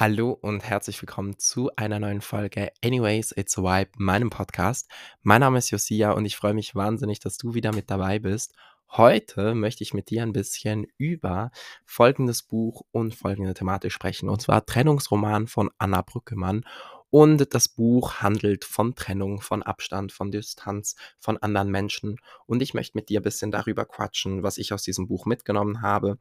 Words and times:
Hallo 0.00 0.30
und 0.30 0.62
herzlich 0.62 1.02
willkommen 1.02 1.40
zu 1.40 1.72
einer 1.74 1.98
neuen 1.98 2.20
Folge 2.20 2.70
Anyways, 2.84 3.34
It's 3.36 3.58
a 3.58 3.62
Vibe, 3.62 3.90
meinem 3.96 4.30
Podcast. 4.30 4.88
Mein 5.22 5.40
Name 5.40 5.58
ist 5.58 5.70
Josia 5.70 6.12
und 6.12 6.24
ich 6.24 6.36
freue 6.36 6.54
mich 6.54 6.76
wahnsinnig, 6.76 7.18
dass 7.18 7.36
du 7.36 7.54
wieder 7.54 7.74
mit 7.74 7.90
dabei 7.90 8.20
bist. 8.20 8.54
Heute 8.92 9.56
möchte 9.56 9.82
ich 9.82 9.94
mit 9.94 10.08
dir 10.10 10.22
ein 10.22 10.32
bisschen 10.32 10.86
über 10.98 11.50
folgendes 11.84 12.44
Buch 12.44 12.82
und 12.92 13.16
folgende 13.16 13.54
Thematik 13.54 13.90
sprechen, 13.90 14.28
und 14.28 14.40
zwar 14.40 14.64
Trennungsroman 14.64 15.48
von 15.48 15.68
Anna 15.78 16.02
Brückemann. 16.02 16.64
Und 17.10 17.52
das 17.52 17.68
Buch 17.68 18.20
handelt 18.20 18.64
von 18.64 18.94
Trennung, 18.94 19.40
von 19.40 19.64
Abstand, 19.64 20.12
von 20.12 20.30
Distanz, 20.30 20.94
von 21.18 21.38
anderen 21.38 21.72
Menschen. 21.72 22.20
Und 22.46 22.62
ich 22.62 22.72
möchte 22.72 22.96
mit 22.96 23.08
dir 23.08 23.18
ein 23.18 23.24
bisschen 23.24 23.50
darüber 23.50 23.84
quatschen, 23.84 24.44
was 24.44 24.58
ich 24.58 24.72
aus 24.72 24.84
diesem 24.84 25.08
Buch 25.08 25.26
mitgenommen 25.26 25.82
habe, 25.82 26.18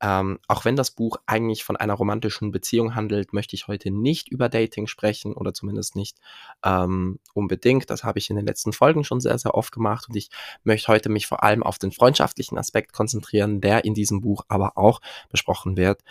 ähm, 0.00 0.38
auch 0.46 0.64
wenn 0.64 0.76
das 0.76 0.90
Buch 0.90 1.16
eigentlich 1.26 1.64
von 1.64 1.76
einer 1.76 1.94
romantischen 1.94 2.50
Beziehung 2.50 2.94
handelt, 2.94 3.32
möchte 3.32 3.56
ich 3.56 3.66
heute 3.66 3.90
nicht 3.90 4.28
über 4.28 4.48
Dating 4.48 4.86
sprechen 4.86 5.32
oder 5.32 5.54
zumindest 5.54 5.96
nicht 5.96 6.18
ähm, 6.64 7.18
unbedingt. 7.32 7.88
Das 7.88 8.04
habe 8.04 8.18
ich 8.18 8.28
in 8.28 8.36
den 8.36 8.46
letzten 8.46 8.72
Folgen 8.72 9.04
schon 9.04 9.20
sehr, 9.20 9.38
sehr 9.38 9.54
oft 9.54 9.72
gemacht 9.72 10.06
und 10.08 10.16
ich 10.16 10.28
möchte 10.64 10.88
heute 10.88 11.08
mich 11.08 11.26
vor 11.26 11.42
allem 11.42 11.62
auf 11.62 11.78
den 11.78 11.92
freundschaftlichen 11.92 12.58
Aspekt 12.58 12.92
konzentrieren, 12.92 13.60
der 13.60 13.84
in 13.84 13.94
diesem 13.94 14.20
Buch 14.20 14.44
aber 14.48 14.76
auch 14.76 15.00
besprochen 15.30 15.76
wird. 15.76 16.02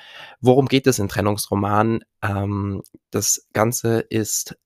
Worum 0.41 0.67
geht 0.67 0.87
es 0.87 0.99
in 0.99 1.07
Trennungsromanen? 1.07 2.03
Ähm, 2.23 2.81
das 3.11 3.47
Ganze 3.53 3.99
ist 3.99 4.57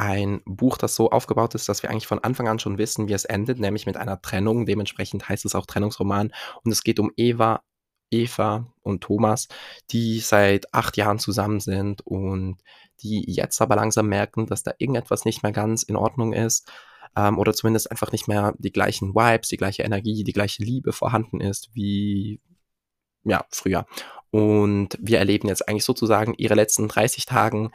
ein 0.00 0.40
Buch, 0.46 0.78
das 0.78 0.94
so 0.94 1.10
aufgebaut 1.10 1.54
ist, 1.54 1.68
dass 1.68 1.82
wir 1.82 1.90
eigentlich 1.90 2.06
von 2.06 2.20
Anfang 2.20 2.48
an 2.48 2.58
schon 2.58 2.78
wissen, 2.78 3.08
wie 3.08 3.12
es 3.12 3.26
endet, 3.26 3.58
nämlich 3.58 3.84
mit 3.84 3.98
einer 3.98 4.22
Trennung. 4.22 4.64
Dementsprechend 4.64 5.28
heißt 5.28 5.44
es 5.44 5.54
auch 5.54 5.66
Trennungsroman. 5.66 6.32
Und 6.64 6.72
es 6.72 6.82
geht 6.82 6.98
um 6.98 7.12
Eva, 7.18 7.60
Eva 8.10 8.66
und 8.82 9.02
Thomas, 9.02 9.48
die 9.90 10.20
seit 10.20 10.72
acht 10.74 10.96
Jahren 10.96 11.18
zusammen 11.18 11.60
sind 11.60 12.06
und 12.06 12.58
die 13.02 13.24
jetzt 13.26 13.60
aber 13.60 13.76
langsam 13.76 14.08
merken, 14.08 14.46
dass 14.46 14.62
da 14.62 14.72
irgendetwas 14.78 15.24
nicht 15.24 15.42
mehr 15.42 15.52
ganz 15.52 15.82
in 15.82 15.96
Ordnung 15.96 16.32
ist 16.32 16.70
ähm, 17.16 17.38
oder 17.38 17.54
zumindest 17.54 17.90
einfach 17.90 18.12
nicht 18.12 18.28
mehr 18.28 18.54
die 18.58 18.72
gleichen 18.72 19.14
Vibes, 19.14 19.48
die 19.48 19.56
gleiche 19.56 19.82
Energie, 19.82 20.24
die 20.24 20.32
gleiche 20.32 20.62
Liebe 20.62 20.92
vorhanden 20.92 21.40
ist 21.40 21.70
wie 21.74 22.40
ja 23.24 23.44
früher. 23.50 23.86
Und 24.30 24.96
wir 25.00 25.18
erleben 25.18 25.48
jetzt 25.48 25.68
eigentlich 25.68 25.84
sozusagen 25.84 26.34
ihre 26.36 26.54
letzten 26.54 26.88
30 26.88 27.26
Tagen, 27.26 27.72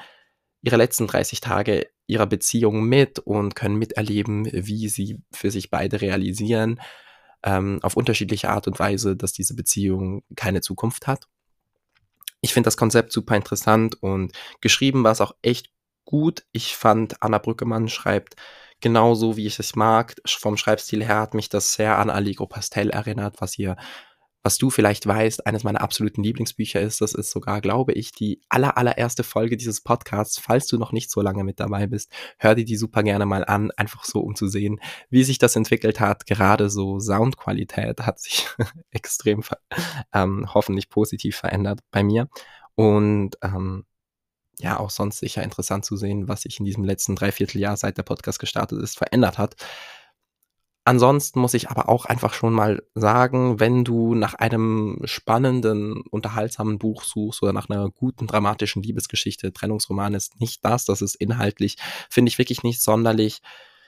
ihre 0.62 0.78
letzten 0.78 1.08
30 1.08 1.42
Tage 1.42 1.88
ihrer 2.08 2.28
Beziehung 2.28 2.86
mit 2.86 3.20
und 3.20 3.56
können 3.56 3.78
miterleben, 3.78 4.48
wie 4.52 4.90
sie 4.90 5.22
für 5.32 5.52
sich 5.52 5.70
beide 5.70 6.02
realisieren, 6.02 6.80
ähm, 7.46 7.80
auf 7.84 7.96
unterschiedliche 7.96 8.50
Art 8.50 8.68
und 8.68 8.80
Weise, 8.80 9.16
dass 9.16 9.32
diese 9.32 9.56
Beziehung 9.56 10.24
keine 10.36 10.62
Zukunft 10.62 11.08
hat. 11.08 11.28
Ich 12.42 12.54
finde 12.54 12.68
das 12.68 12.78
Konzept 12.78 13.12
super 13.12 13.36
interessant 13.36 14.02
und 14.02 14.34
geschrieben 14.62 15.04
war 15.04 15.12
es 15.12 15.22
auch 15.22 15.36
echt 15.42 15.70
gut. 16.04 16.44
Ich 16.52 16.76
fand, 16.76 17.22
Anna 17.22 17.38
Brückemann 17.38 17.88
schreibt 17.88 18.36
genauso, 18.82 19.38
wie 19.38 19.48
ich 19.48 19.60
es 19.60 19.76
mag. 19.76 20.16
Vom 20.26 20.58
Schreibstil 20.58 21.04
her 21.04 21.20
hat 21.20 21.34
mich 21.34 21.50
das 21.50 21.74
sehr 21.74 21.98
an 21.98 22.10
Allegro 22.10 22.48
Pastel 22.48 22.90
erinnert, 22.90 23.42
was 23.42 23.58
ihr 23.58 23.78
was 24.46 24.60
du 24.60 24.70
vielleicht 24.70 25.08
weißt, 25.08 25.48
eines 25.48 25.64
meiner 25.64 25.82
absoluten 25.82 26.22
Lieblingsbücher 26.22 26.80
ist. 26.80 27.02
Das 27.02 27.16
ist 27.16 27.32
sogar, 27.32 27.62
glaube 27.62 27.94
ich, 27.94 28.12
die 28.12 28.40
aller, 28.48 28.78
allererste 28.78 29.24
Folge 29.24 29.58
dieses 29.58 29.82
Podcasts. 29.82 30.38
Falls 30.38 30.68
du 30.68 30.78
noch 30.78 30.92
nicht 30.92 31.10
so 31.10 31.22
lange 31.22 31.44
mit 31.44 31.60
dabei 31.60 31.88
bist, 31.88 32.12
hör 32.38 32.54
dir 32.54 32.64
die 32.64 32.78
super 32.78 33.02
gerne 33.02 33.26
mal 33.26 33.44
an, 33.44 33.72
einfach 33.72 34.04
so, 34.04 34.20
um 34.20 34.36
zu 34.36 34.48
sehen, 34.48 34.80
wie 35.10 35.24
sich 35.24 35.40
das 35.40 35.56
entwickelt 35.56 36.00
hat. 36.00 36.28
Gerade 36.28 36.70
so 36.70 37.00
Soundqualität 37.00 38.02
hat 38.02 38.20
sich 38.20 38.48
extrem, 38.92 39.42
ähm, 40.14 40.48
hoffentlich 40.54 40.90
positiv 40.92 41.38
verändert 41.38 41.80
bei 41.90 42.04
mir. 42.04 42.30
Und 42.76 43.40
ähm, 43.42 43.84
ja, 44.60 44.80
auch 44.80 44.92
sonst 44.92 45.22
sicher 45.22 45.42
interessant 45.42 45.86
zu 45.86 45.98
sehen, 45.98 46.28
was 46.28 46.44
sich 46.44 46.60
in 46.60 46.66
diesem 46.66 46.84
letzten 46.84 47.16
Dreivierteljahr, 47.16 47.78
seit 47.78 47.98
der 47.98 48.04
Podcast 48.04 48.38
gestartet 48.38 48.80
ist, 48.80 48.96
verändert 48.96 49.40
hat. 49.40 49.56
Ansonsten 50.88 51.40
muss 51.40 51.56
ich 51.56 51.72
aber 51.72 51.90
auch 51.90 52.06
einfach 52.06 52.34
schon 52.36 52.54
mal 52.54 52.84
sagen, 52.94 53.60
wenn 53.60 53.84
du 53.84 54.14
nach 54.14 54.36
einem 54.36 55.02
spannenden, 55.06 56.02
unterhaltsamen 56.12 56.78
Buch 56.78 57.04
suchst 57.04 57.42
oder 57.42 57.54
nach 57.54 57.70
einer 57.70 57.90
guten 57.90 58.28
dramatischen 58.28 58.84
Liebesgeschichte, 58.84 59.52
Trennungsroman 59.52 60.14
ist 60.14 60.40
nicht 60.40 60.64
das, 60.64 60.86
das 60.86 61.02
ist 61.02 61.16
inhaltlich, 61.16 61.78
finde 62.10 62.30
ich 62.30 62.38
wirklich 62.38 62.62
nicht 62.62 62.84
sonderlich 62.84 63.42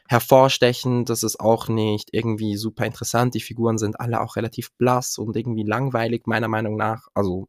hervorstechend, 0.08 1.09
das 1.09 1.22
ist 1.22 1.40
auch 1.40 1.68
nicht 1.68 2.09
irgendwie 2.13 2.58
super 2.58 2.85
interessant, 2.88 3.35
die 3.35 3.41
Figuren 3.41 3.78
sind 3.78 4.00
alle 4.00 4.19
auch 4.22 4.35
relativ 4.35 4.72
blass 4.74 5.19
und 5.19 5.35
irgendwie 5.35 5.64
langweilig, 5.64 6.25
meiner 6.25 6.47
Meinung 6.47 6.78
nach, 6.78 7.09
also, 7.14 7.47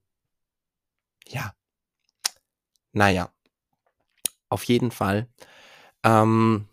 ja, 1.26 1.52
naja, 2.92 3.30
auf 4.48 4.64
jeden 4.64 4.90
Fall, 4.90 5.28
ähm, 6.04 6.68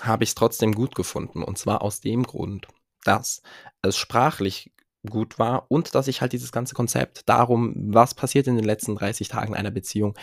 habe 0.00 0.24
ich 0.24 0.30
es 0.30 0.34
trotzdem 0.34 0.74
gut 0.74 0.94
gefunden. 0.94 1.42
Und 1.42 1.58
zwar 1.58 1.82
aus 1.82 2.00
dem 2.00 2.24
Grund, 2.24 2.66
dass 3.04 3.42
es 3.82 3.96
sprachlich 3.96 4.72
gut 5.08 5.38
war 5.38 5.66
und 5.70 5.94
dass 5.94 6.08
ich 6.08 6.20
halt 6.20 6.32
dieses 6.32 6.52
ganze 6.52 6.74
Konzept 6.74 7.28
darum, 7.28 7.74
was 7.76 8.14
passiert 8.14 8.46
in 8.46 8.56
den 8.56 8.64
letzten 8.64 8.96
30 8.96 9.28
Tagen 9.28 9.54
einer 9.54 9.70
Beziehung, 9.70 10.14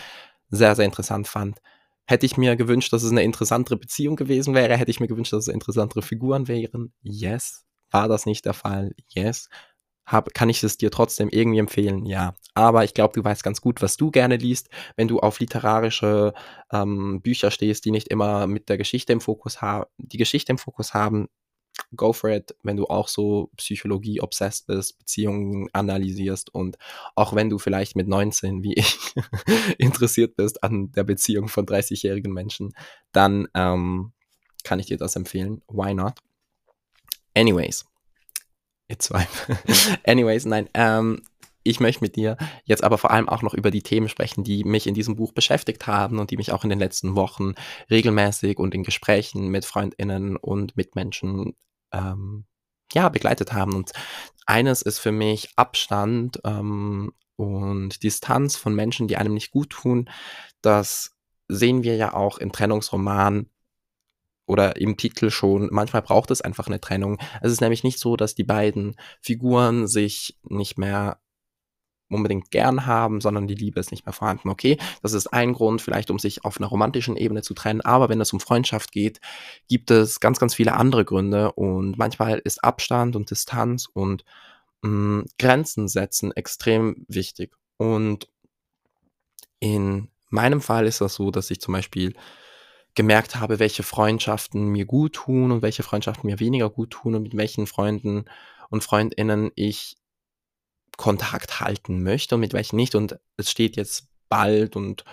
sehr, 0.50 0.76
sehr 0.76 0.86
interessant 0.86 1.28
fand. 1.28 1.60
Hätte 2.06 2.26
ich 2.26 2.38
mir 2.38 2.56
gewünscht, 2.56 2.94
dass 2.94 3.04
es 3.04 3.12
eine 3.12 3.24
interessantere 3.24 3.78
Beziehung 3.78 4.16
gewesen 4.16 4.54
wäre, 4.54 4.78
hätte 4.78 4.92
ich 4.92 5.00
mir 5.00 5.08
gewünscht, 5.08 5.34
dass 5.34 5.48
es 5.48 5.54
interessantere 5.54 6.02
Figuren 6.02 6.48
wären. 6.48 6.94
Yes. 7.02 7.66
War 7.90 8.08
das 8.08 8.26
nicht 8.26 8.46
der 8.46 8.54
Fall? 8.54 8.94
Yes 9.10 9.50
hab, 10.08 10.34
kann 10.34 10.50
ich 10.50 10.64
es 10.64 10.78
dir 10.78 10.90
trotzdem 10.90 11.28
irgendwie 11.30 11.60
empfehlen? 11.60 12.06
Ja. 12.06 12.34
Aber 12.54 12.84
ich 12.86 12.94
glaube, 12.94 13.14
du 13.14 13.24
weißt 13.24 13.44
ganz 13.44 13.62
gut, 13.62 13.82
was 13.82 13.98
du 13.98 14.10
gerne 14.10 14.38
liest, 14.38 14.70
wenn 14.96 15.10
du 15.10 15.20
auf 15.20 15.40
literarische 15.40 16.34
ähm, 16.72 17.22
Bücher 17.22 17.52
stehst, 17.52 17.86
die 17.86 17.92
nicht 17.92 18.08
immer 18.08 18.48
mit 18.48 18.70
der 18.70 18.78
Geschichte 18.78 19.14
im 19.14 19.22
Fokus 19.22 19.62
haben, 19.62 19.86
die 19.98 20.18
Geschichte 20.18 20.52
im 20.54 20.58
Fokus 20.58 20.94
haben. 20.94 21.28
Go 21.96 22.12
for 22.14 22.32
it, 22.32 22.56
wenn 22.64 22.78
du 22.78 22.88
auch 22.88 23.08
so 23.08 23.52
Psychologie 23.58 24.20
obsessed 24.22 24.66
bist, 24.66 24.98
Beziehungen 24.98 25.68
analysierst 25.74 26.54
und 26.54 26.78
auch 27.14 27.36
wenn 27.36 27.50
du 27.50 27.60
vielleicht 27.60 27.96
mit 27.96 28.08
19 28.08 28.64
wie 28.64 28.74
ich 28.74 29.14
interessiert 29.78 30.36
bist 30.36 30.64
an 30.64 30.92
der 30.94 31.04
Beziehung 31.04 31.50
von 31.50 31.68
30-jährigen 31.68 32.34
Menschen, 32.34 32.74
dann 33.12 33.48
ähm, 33.54 34.14
kann 34.64 34.80
ich 34.80 34.88
dir 34.88 34.98
das 34.98 35.16
empfehlen. 35.16 35.62
Why 35.68 35.94
not? 35.94 36.16
Anyways, 37.36 37.86
It's 38.88 39.10
Vibe. 39.14 39.58
Anyways, 40.06 40.46
nein, 40.46 40.70
ähm, 40.74 41.22
ich 41.64 41.80
möchte 41.80 42.04
mit 42.04 42.16
dir 42.16 42.38
jetzt 42.64 42.84
aber 42.84 42.98
vor 42.98 43.12
allem 43.12 43.28
auch 43.28 43.42
noch 43.42 43.54
über 43.54 43.72
die 43.72 43.82
Themen 43.82 44.08
sprechen, 44.08 44.44
die 44.44 44.64
mich 44.64 44.88
in 44.88 44.94
diesem 44.94 45.16
Buch 45.18 45.34
beschäftigt 45.34 45.86
haben 45.86 46.20
und 46.20 46.32
die 46.32 46.38
mich 46.38 46.54
auch 46.54 46.64
in 46.64 46.70
den 46.70 46.80
letzten 46.80 47.16
Wochen 47.16 47.56
regelmäßig 47.90 48.58
und 48.58 48.74
in 48.74 48.84
Gesprächen 48.84 49.50
mit 49.50 49.66
FreundInnen 49.66 50.38
und 50.38 50.78
Mitmenschen 50.78 51.56
ähm, 51.92 52.46
ja, 52.94 53.10
begleitet 53.10 53.52
haben. 53.52 53.76
Und 53.76 53.92
eines 54.46 54.82
ist 54.82 55.00
für 55.00 55.12
mich 55.12 55.50
Abstand 55.58 56.40
ähm, 56.46 57.12
und 57.36 58.02
Distanz 58.02 58.56
von 58.56 58.74
Menschen, 58.74 59.10
die 59.10 59.18
einem 59.18 59.34
nicht 59.34 59.52
gut 59.52 59.72
tun. 59.72 60.10
Das 60.62 61.16
sehen 61.50 61.84
wir 61.84 61.98
ja 61.98 62.14
auch 62.14 62.38
in 62.38 62.52
Trennungsromanen 62.52 63.50
oder 64.48 64.78
im 64.78 64.98
Titel 64.98 65.30
schon, 65.30 65.70
manchmal 65.72 66.02
braucht 66.02 66.32
es 66.32 66.42
einfach 66.42 66.68
eine 66.68 66.82
Trennung. 66.82 67.20
Es 67.42 67.52
ist 67.52 67.62
nämlich 67.62 67.84
nicht 67.84 68.00
so, 68.00 68.16
dass 68.16 68.34
die 68.34 68.44
beiden 68.44 68.96
Figuren 69.22 69.88
sich 69.88 70.38
nicht 70.44 70.80
mehr 70.80 71.20
unbedingt 72.10 72.52
gern 72.52 72.86
haben, 72.86 73.20
sondern 73.20 73.48
die 73.48 73.56
Liebe 73.56 73.80
ist 73.80 73.92
nicht 73.92 74.06
mehr 74.06 74.14
vorhanden. 74.14 74.50
Okay, 74.50 74.78
das 75.02 75.14
ist 75.14 75.28
ein 75.28 75.54
Grund, 75.54 75.82
vielleicht 75.82 76.10
um 76.10 76.20
sich 76.20 76.46
auf 76.46 76.58
einer 76.58 76.68
romantischen 76.68 77.18
Ebene 77.18 77.42
zu 77.42 77.54
trennen, 77.54 77.82
aber 77.82 78.10
wenn 78.10 78.22
es 78.22 78.34
um 78.34 78.40
Freundschaft 78.40 78.92
geht, 78.92 79.20
gibt 79.68 79.92
es 79.92 80.20
ganz, 80.20 80.40
ganz 80.40 80.56
viele 80.56 80.74
andere 80.74 81.04
Gründe 81.04 81.52
und 81.52 81.98
manchmal 81.98 82.40
ist 82.40 82.64
Abstand 82.64 83.16
und 83.16 83.30
Distanz 83.30 83.88
und 83.92 84.24
mh, 84.82 84.90
mm, 84.90 85.26
Grenzen 85.38 85.88
setzen 85.88 86.32
extrem 86.32 87.06
wichtig. 87.10 87.54
Und 87.78 88.30
in 89.60 90.10
meinem 90.30 90.62
Fall 90.62 90.88
ist 90.88 91.02
das 91.02 91.16
so, 91.16 91.32
dass 91.32 91.52
ich 91.52 91.60
zum 91.60 91.74
Beispiel 91.74 92.14
gemerkt 92.98 93.36
habe, 93.36 93.60
welche 93.60 93.84
Freundschaften 93.84 94.70
mir 94.70 94.86
gut 94.86 95.14
tun 95.14 95.52
und 95.52 95.62
welche 95.62 95.84
Freundschaften 95.84 96.28
mir 96.28 96.40
weniger 96.40 96.70
gut 96.72 96.90
tun 96.90 97.14
und 97.14 97.22
mit 97.22 97.38
welchen 97.38 97.68
Freunden 97.68 98.26
und 98.70 98.84
Freundinnen 98.84 99.52
ich 99.56 99.98
Kontakt 100.98 101.62
halten 101.62 102.02
möchte 102.02 102.34
und 102.36 102.42
mit 102.42 102.54
welchen 102.54 102.76
nicht. 102.76 102.96
Und 102.96 103.20
es 103.38 103.52
steht 103.52 103.76
jetzt 103.76 104.08
bald 104.30 104.76
und 104.76 105.06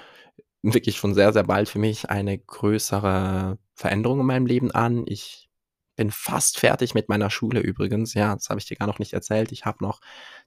wirklich 0.63 0.97
schon 0.97 1.13
sehr, 1.13 1.35
sehr 1.35 1.43
bald 1.45 1.69
für 1.69 1.79
mich 1.79 2.09
eine 2.09 2.39
größere 2.39 3.59
Veränderung 3.75 4.21
in 4.21 4.27
meinem 4.27 4.47
Leben 4.47 4.71
an. 4.71 5.05
Ich 5.07 5.51
bin 5.95 6.11
fast 6.11 6.59
fertig 6.59 6.95
mit 6.95 7.11
meiner 7.11 7.29
Schule 7.29 7.61
übrigens. 7.61 8.15
Ja, 8.15 8.35
das 8.35 8.49
habe 8.49 8.61
ich 8.61 8.67
dir 8.67 8.79
gar 8.79 8.87
noch 8.87 8.99
nicht 8.99 9.13
erzählt. 9.13 9.53
Ich 9.53 9.67
habe 9.67 9.85
noch 9.85 10.01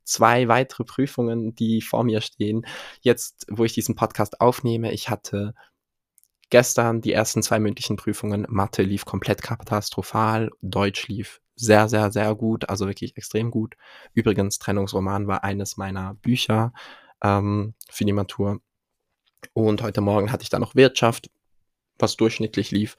zwei 0.03 0.47
weitere 0.47 0.85
Prüfungen, 0.85 1.53
die 1.53 1.83
vor 1.83 2.03
mir 2.03 2.21
stehen. 2.21 2.65
Jetzt, 3.01 3.45
wo 3.47 3.63
ich 3.63 3.73
diesen 3.73 3.93
Podcast 3.93 4.41
aufnehme, 4.41 4.91
ich 4.91 5.11
hatte 5.11 5.53
Gestern 6.49 7.01
die 7.01 7.11
ersten 7.11 7.43
zwei 7.43 7.59
mündlichen 7.59 7.97
Prüfungen. 7.97 8.45
Mathe 8.49 8.83
lief 8.83 9.05
komplett 9.05 9.41
katastrophal. 9.41 10.49
Deutsch 10.61 11.07
lief 11.07 11.41
sehr, 11.55 11.89
sehr, 11.89 12.11
sehr 12.11 12.33
gut, 12.35 12.69
also 12.69 12.87
wirklich 12.87 13.17
extrem 13.17 13.51
gut. 13.51 13.75
Übrigens, 14.13 14.59
Trennungsroman 14.59 15.27
war 15.27 15.43
eines 15.43 15.75
meiner 15.75 16.13
Bücher 16.15 16.71
ähm, 17.21 17.73
für 17.89 18.05
die 18.05 18.13
Matur. 18.13 18.61
Und 19.53 19.81
heute 19.81 20.01
Morgen 20.01 20.31
hatte 20.31 20.43
ich 20.43 20.49
dann 20.49 20.61
noch 20.61 20.75
Wirtschaft, 20.75 21.29
was 21.97 22.15
durchschnittlich 22.15 22.71
lief. 22.71 22.97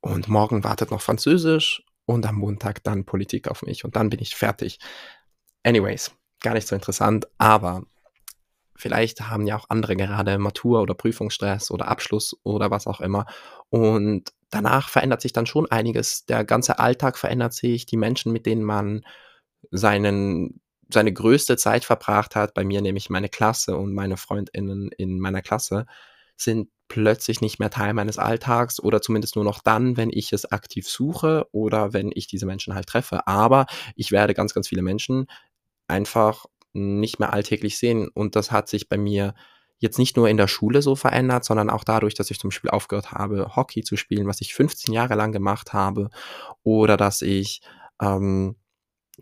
Und 0.00 0.28
morgen 0.28 0.64
wartet 0.64 0.90
noch 0.90 1.02
Französisch 1.02 1.82
und 2.06 2.24
am 2.24 2.36
Montag 2.36 2.82
dann 2.84 3.04
Politik 3.04 3.48
auf 3.48 3.62
mich 3.62 3.84
und 3.84 3.96
dann 3.96 4.10
bin 4.10 4.20
ich 4.20 4.34
fertig. 4.34 4.78
Anyways, 5.62 6.12
gar 6.40 6.54
nicht 6.54 6.68
so 6.68 6.74
interessant, 6.74 7.26
aber 7.36 7.82
vielleicht 8.78 9.20
haben 9.22 9.46
ja 9.46 9.58
auch 9.58 9.66
andere 9.68 9.96
gerade 9.96 10.38
Matur 10.38 10.80
oder 10.80 10.94
Prüfungsstress 10.94 11.70
oder 11.70 11.88
Abschluss 11.88 12.36
oder 12.44 12.70
was 12.70 12.86
auch 12.86 13.00
immer. 13.00 13.26
Und 13.70 14.32
danach 14.50 14.88
verändert 14.88 15.20
sich 15.20 15.32
dann 15.32 15.46
schon 15.46 15.70
einiges. 15.70 16.24
Der 16.26 16.44
ganze 16.44 16.78
Alltag 16.78 17.18
verändert 17.18 17.52
sich, 17.52 17.86
die 17.86 17.96
Menschen, 17.96 18.32
mit 18.32 18.46
denen 18.46 18.62
man 18.62 19.04
seinen, 19.70 20.60
seine 20.88 21.12
größte 21.12 21.56
Zeit 21.56 21.84
verbracht 21.84 22.36
hat, 22.36 22.54
bei 22.54 22.64
mir 22.64 22.80
nämlich 22.80 23.10
meine 23.10 23.28
Klasse 23.28 23.76
und 23.76 23.94
meine 23.94 24.16
Freundinnen 24.16 24.90
in 24.96 25.18
meiner 25.18 25.42
Klasse, 25.42 25.86
sind 26.36 26.68
plötzlich 26.86 27.40
nicht 27.40 27.58
mehr 27.58 27.70
Teil 27.70 27.92
meines 27.94 28.18
Alltags 28.18 28.80
oder 28.80 29.02
zumindest 29.02 29.34
nur 29.36 29.44
noch 29.44 29.60
dann, 29.60 29.96
wenn 29.96 30.10
ich 30.10 30.32
es 30.32 30.50
aktiv 30.50 30.88
suche 30.88 31.46
oder 31.52 31.92
wenn 31.92 32.10
ich 32.14 32.28
diese 32.28 32.46
Menschen 32.46 32.74
halt 32.74 32.86
treffe. 32.86 33.26
Aber 33.26 33.66
ich 33.96 34.12
werde 34.12 34.34
ganz, 34.34 34.54
ganz 34.54 34.68
viele 34.68 34.82
Menschen 34.82 35.26
einfach 35.88 36.46
nicht 36.72 37.18
mehr 37.18 37.32
alltäglich 37.32 37.78
sehen. 37.78 38.08
Und 38.08 38.36
das 38.36 38.50
hat 38.50 38.68
sich 38.68 38.88
bei 38.88 38.96
mir 38.96 39.34
jetzt 39.78 39.98
nicht 39.98 40.16
nur 40.16 40.28
in 40.28 40.36
der 40.36 40.48
Schule 40.48 40.82
so 40.82 40.96
verändert, 40.96 41.44
sondern 41.44 41.70
auch 41.70 41.84
dadurch, 41.84 42.14
dass 42.14 42.30
ich 42.30 42.38
zum 42.38 42.50
Beispiel 42.50 42.70
aufgehört 42.70 43.12
habe, 43.12 43.56
Hockey 43.56 43.82
zu 43.82 43.96
spielen, 43.96 44.26
was 44.26 44.40
ich 44.40 44.54
15 44.54 44.92
Jahre 44.92 45.14
lang 45.14 45.32
gemacht 45.32 45.72
habe, 45.72 46.10
oder 46.62 46.96
dass 46.96 47.22
ich 47.22 47.62
ähm, 48.00 48.56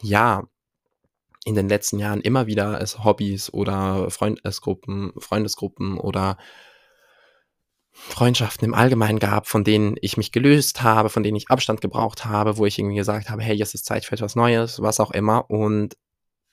ja 0.00 0.44
in 1.44 1.54
den 1.54 1.68
letzten 1.68 1.98
Jahren 1.98 2.20
immer 2.20 2.46
wieder 2.46 2.80
es 2.80 3.04
Hobbys 3.04 3.52
oder 3.52 4.10
Freundesgruppen, 4.10 5.12
Freundesgruppen 5.18 5.98
oder 5.98 6.38
Freundschaften 7.92 8.66
im 8.66 8.74
Allgemeinen 8.74 9.18
gab, 9.18 9.46
von 9.46 9.64
denen 9.64 9.96
ich 10.00 10.16
mich 10.16 10.32
gelöst 10.32 10.82
habe, 10.82 11.08
von 11.08 11.22
denen 11.22 11.36
ich 11.36 11.50
Abstand 11.50 11.80
gebraucht 11.80 12.24
habe, 12.24 12.58
wo 12.58 12.66
ich 12.66 12.78
irgendwie 12.78 12.96
gesagt 12.96 13.30
habe, 13.30 13.42
hey, 13.42 13.56
jetzt 13.56 13.74
ist 13.74 13.86
Zeit 13.86 14.04
für 14.04 14.16
etwas 14.16 14.36
Neues, 14.36 14.82
was 14.82 15.00
auch 15.00 15.12
immer. 15.12 15.48
Und 15.48 15.96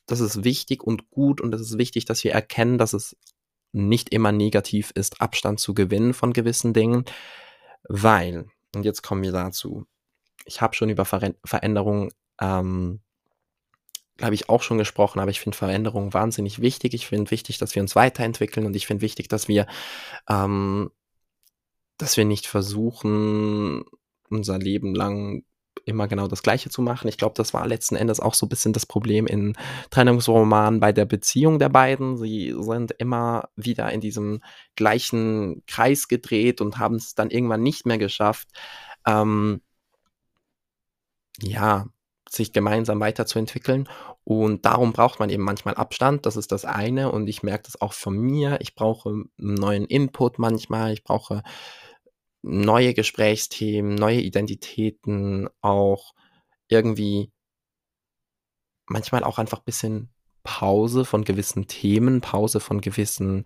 das 0.05 0.19
ist 0.19 0.44
wichtig 0.44 0.83
und 0.83 1.09
gut 1.09 1.41
und 1.41 1.53
es 1.53 1.61
ist 1.61 1.77
wichtig, 1.77 2.05
dass 2.05 2.23
wir 2.23 2.33
erkennen, 2.33 2.77
dass 2.77 2.94
es 2.94 3.15
nicht 3.71 4.09
immer 4.09 4.31
negativ 4.31 4.91
ist, 4.91 5.21
Abstand 5.21 5.59
zu 5.59 5.73
gewinnen 5.73 6.13
von 6.13 6.33
gewissen 6.33 6.73
Dingen, 6.73 7.05
weil, 7.88 8.47
und 8.75 8.85
jetzt 8.85 9.01
kommen 9.01 9.23
wir 9.23 9.31
dazu, 9.31 9.85
ich 10.45 10.61
habe 10.61 10.75
schon 10.75 10.89
über 10.89 11.05
Ver 11.05 11.33
Veränderungen, 11.44 12.11
ähm, 12.39 13.00
glaube 14.17 14.35
ich, 14.35 14.50
auch 14.50 14.61
schon 14.61 14.77
gesprochen, 14.77 15.19
aber 15.19 15.31
ich 15.31 15.39
finde 15.39 15.57
Veränderungen 15.57 16.13
wahnsinnig 16.13 16.61
wichtig. 16.61 16.94
Ich 16.94 17.07
finde 17.07 17.31
wichtig, 17.31 17.57
dass 17.57 17.73
wir 17.73 17.81
uns 17.81 17.95
weiterentwickeln 17.95 18.65
und 18.65 18.75
ich 18.75 18.85
finde 18.85 19.01
wichtig, 19.01 19.27
dass 19.27 19.47
wir 19.47 19.65
ähm, 20.29 20.91
dass 21.97 22.17
wir 22.17 22.25
nicht 22.25 22.47
versuchen, 22.47 23.85
unser 24.29 24.59
Leben 24.59 24.94
lang 24.95 25.44
immer 25.85 26.07
genau 26.07 26.27
das 26.27 26.44
Gleiche 26.44 26.69
zu 26.69 26.81
machen. 26.81 27.07
Ich 27.07 27.18
glaube, 27.18 27.35
das 27.35 27.53
war 27.53 27.68
letzten 27.68 27.95
Endes 27.95 28.19
auch 28.19 28.33
so 28.33 28.45
ein 28.45 28.50
bisschen 28.50 28.74
das 28.74 28.85
Problem 28.85 29.27
in 29.27 29.56
Trennungsromanen 29.89 30.80
bei 30.80 30.91
der 30.91 31.06
Beziehung 31.06 31.59
der 31.59 31.69
beiden. 31.69 32.18
Sie 32.18 32.56
sind 32.57 32.91
immer 32.97 33.50
wieder 33.56 33.91
in 33.91 34.01
diesem 34.01 34.41
gleichen 34.75 35.63
Kreis 35.68 36.07
gedreht 36.07 36.62
und 36.62 36.80
haben 36.80 36.95
es 36.95 37.15
dann 37.15 37.30
irgendwann 37.30 37.63
nicht 37.63 37.85
mehr 37.85 37.97
geschafft, 37.97 38.50
ähm, 39.06 39.62
ja, 41.41 41.88
sich 42.30 42.51
gemeinsam 42.53 43.00
weiterzuentwickeln. 43.00 43.88
Und 44.24 44.65
darum 44.65 44.94
braucht 44.94 45.19
man 45.19 45.30
eben 45.30 45.44
manchmal 45.44 45.75
Abstand. 45.75 46.25
Das 46.25 46.38
ist 46.38 46.51
das 46.51 46.65
eine. 46.65 47.12
Und 47.12 47.27
ich 47.27 47.44
merke 47.44 47.63
das 47.63 47.81
auch 47.81 47.94
von 47.94 48.18
mir. 48.18 48.59
Ich 48.62 48.75
brauche 48.75 49.09
einen 49.09 49.30
neuen 49.38 49.85
Input 49.85 50.39
manchmal. 50.39 50.94
Ich 50.94 51.03
brauche 51.03 51.44
neue 52.44 52.94
Gesprächsthemen, 52.94 53.95
neue 53.95 54.22
Identitäten, 54.22 55.50
auch 55.62 56.13
irgendwie 56.68 57.31
manchmal 58.88 59.24
auch 59.24 59.40
einfach 59.40 59.60
bisschen 59.60 60.10
Pause 60.44 61.06
von 61.06 61.24
gewissen 61.24 61.68
Themen, 61.68 62.22
Pause 62.22 62.60
von 62.60 62.81
gewissen 62.81 63.45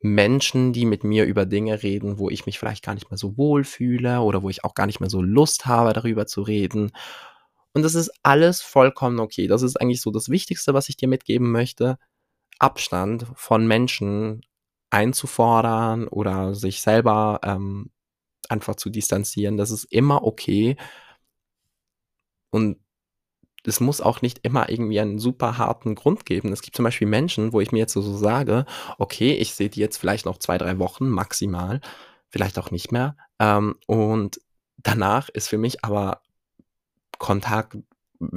Menschen, 0.00 0.74
die 0.74 0.84
mit 0.84 1.02
mir 1.02 1.24
über 1.24 1.46
Dinge 1.46 1.82
reden, 1.82 2.18
wo 2.18 2.28
ich 2.28 2.44
mich 2.44 2.58
vielleicht 2.58 2.84
gar 2.84 2.94
nicht 2.94 3.10
mehr 3.10 3.16
so 3.16 3.38
wohl 3.38 3.64
fühle 3.64 4.20
oder 4.20 4.42
wo 4.42 4.50
ich 4.50 4.62
auch 4.62 4.74
gar 4.74 4.86
nicht 4.86 5.00
mehr 5.00 5.08
so 5.08 5.22
Lust 5.22 5.64
habe, 5.64 5.94
darüber 5.94 6.26
zu 6.26 6.42
reden. 6.42 6.92
Und 7.72 7.82
das 7.82 7.94
ist 7.94 8.10
alles 8.22 8.60
vollkommen 8.60 9.18
okay. 9.18 9.46
Das 9.46 9.62
ist 9.62 9.80
eigentlich 9.80 10.02
so 10.02 10.10
das 10.10 10.28
Wichtigste, 10.28 10.74
was 10.74 10.90
ich 10.90 10.96
dir 10.96 11.08
mitgeben 11.08 11.50
möchte. 11.50 11.98
Abstand 12.58 13.26
von 13.34 13.66
Menschen 13.66 14.42
einzufordern 14.90 16.06
oder 16.08 16.54
sich 16.54 16.82
selber 16.82 17.40
ähm, 17.42 17.90
einfach 18.50 18.76
zu 18.76 18.90
distanzieren. 18.90 19.56
Das 19.56 19.70
ist 19.70 19.84
immer 19.84 20.24
okay. 20.24 20.76
Und 22.50 22.78
es 23.66 23.80
muss 23.80 24.00
auch 24.00 24.22
nicht 24.22 24.40
immer 24.42 24.68
irgendwie 24.68 25.00
einen 25.00 25.18
super 25.18 25.58
harten 25.58 25.94
Grund 25.94 26.26
geben. 26.26 26.52
Es 26.52 26.62
gibt 26.62 26.76
zum 26.76 26.84
Beispiel 26.84 27.08
Menschen, 27.08 27.52
wo 27.52 27.60
ich 27.60 27.72
mir 27.72 27.78
jetzt 27.78 27.94
so, 27.94 28.02
so 28.02 28.16
sage, 28.16 28.66
okay, 28.98 29.32
ich 29.34 29.54
sehe 29.54 29.70
die 29.70 29.80
jetzt 29.80 29.96
vielleicht 29.96 30.26
noch 30.26 30.38
zwei, 30.38 30.58
drei 30.58 30.78
Wochen 30.78 31.08
maximal, 31.08 31.80
vielleicht 32.28 32.58
auch 32.58 32.70
nicht 32.70 32.92
mehr. 32.92 33.16
Ähm, 33.38 33.76
und 33.86 34.40
danach 34.76 35.28
ist 35.30 35.48
für 35.48 35.58
mich 35.58 35.84
aber 35.84 36.20
Kontakt 37.18 37.76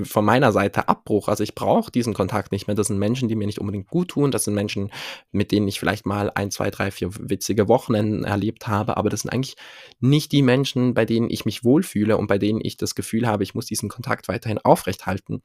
von 0.03 0.25
meiner 0.25 0.51
Seite 0.51 0.87
Abbruch. 0.87 1.27
Also 1.27 1.43
ich 1.43 1.55
brauche 1.55 1.91
diesen 1.91 2.13
Kontakt 2.13 2.51
nicht 2.51 2.67
mehr. 2.67 2.75
Das 2.75 2.87
sind 2.87 2.97
Menschen, 2.97 3.27
die 3.27 3.35
mir 3.35 3.47
nicht 3.47 3.59
unbedingt 3.59 3.87
gut 3.87 4.09
tun. 4.09 4.31
Das 4.31 4.43
sind 4.43 4.53
Menschen, 4.53 4.91
mit 5.31 5.51
denen 5.51 5.67
ich 5.67 5.79
vielleicht 5.79 6.05
mal 6.05 6.31
ein, 6.33 6.51
zwei, 6.51 6.69
drei, 6.71 6.91
vier 6.91 7.09
witzige 7.13 7.67
Wochenenden 7.67 8.23
erlebt 8.23 8.67
habe. 8.67 8.97
Aber 8.97 9.09
das 9.09 9.21
sind 9.21 9.31
eigentlich 9.31 9.55
nicht 9.99 10.31
die 10.31 10.41
Menschen, 10.41 10.93
bei 10.93 11.05
denen 11.05 11.29
ich 11.29 11.45
mich 11.45 11.63
wohlfühle 11.63 12.17
und 12.17 12.27
bei 12.27 12.37
denen 12.37 12.59
ich 12.61 12.77
das 12.77 12.95
Gefühl 12.95 13.27
habe, 13.27 13.43
ich 13.43 13.55
muss 13.55 13.65
diesen 13.65 13.89
Kontakt 13.89 14.27
weiterhin 14.27 14.59
aufrechthalten. 14.59 15.41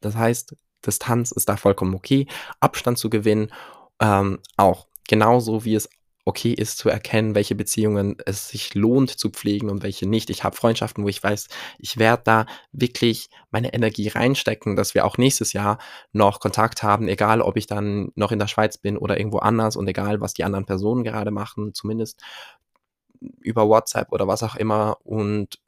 Das 0.00 0.14
heißt, 0.14 0.56
Distanz 0.86 1.32
ist 1.32 1.48
da 1.48 1.56
vollkommen 1.56 1.94
okay. 1.94 2.26
Abstand 2.60 2.98
zu 2.98 3.10
gewinnen 3.10 3.52
ähm, 4.00 4.38
auch. 4.56 4.86
Genauso 5.08 5.64
wie 5.64 5.74
es 5.74 5.88
okay 6.28 6.52
ist 6.52 6.76
zu 6.76 6.90
erkennen, 6.90 7.34
welche 7.34 7.54
Beziehungen 7.54 8.16
es 8.26 8.48
sich 8.48 8.74
lohnt 8.74 9.10
zu 9.10 9.30
pflegen 9.30 9.70
und 9.70 9.82
welche 9.82 10.06
nicht. 10.06 10.28
Ich 10.28 10.44
habe 10.44 10.54
Freundschaften, 10.54 11.02
wo 11.02 11.08
ich 11.08 11.22
weiß, 11.22 11.48
ich 11.78 11.96
werde 11.96 12.22
da 12.24 12.46
wirklich 12.70 13.30
meine 13.50 13.72
Energie 13.72 14.08
reinstecken, 14.08 14.76
dass 14.76 14.94
wir 14.94 15.06
auch 15.06 15.16
nächstes 15.16 15.54
Jahr 15.54 15.78
noch 16.12 16.38
Kontakt 16.38 16.82
haben, 16.82 17.08
egal 17.08 17.40
ob 17.40 17.56
ich 17.56 17.66
dann 17.66 18.12
noch 18.14 18.30
in 18.30 18.38
der 18.38 18.46
Schweiz 18.46 18.76
bin 18.76 18.98
oder 18.98 19.18
irgendwo 19.18 19.38
anders 19.38 19.74
und 19.74 19.88
egal, 19.88 20.20
was 20.20 20.34
die 20.34 20.44
anderen 20.44 20.66
Personen 20.66 21.02
gerade 21.02 21.30
machen, 21.30 21.72
zumindest 21.72 22.20
über 23.40 23.66
WhatsApp 23.66 24.12
oder 24.12 24.28
was 24.28 24.42
auch 24.42 24.54
immer 24.54 24.98
und 25.04 25.58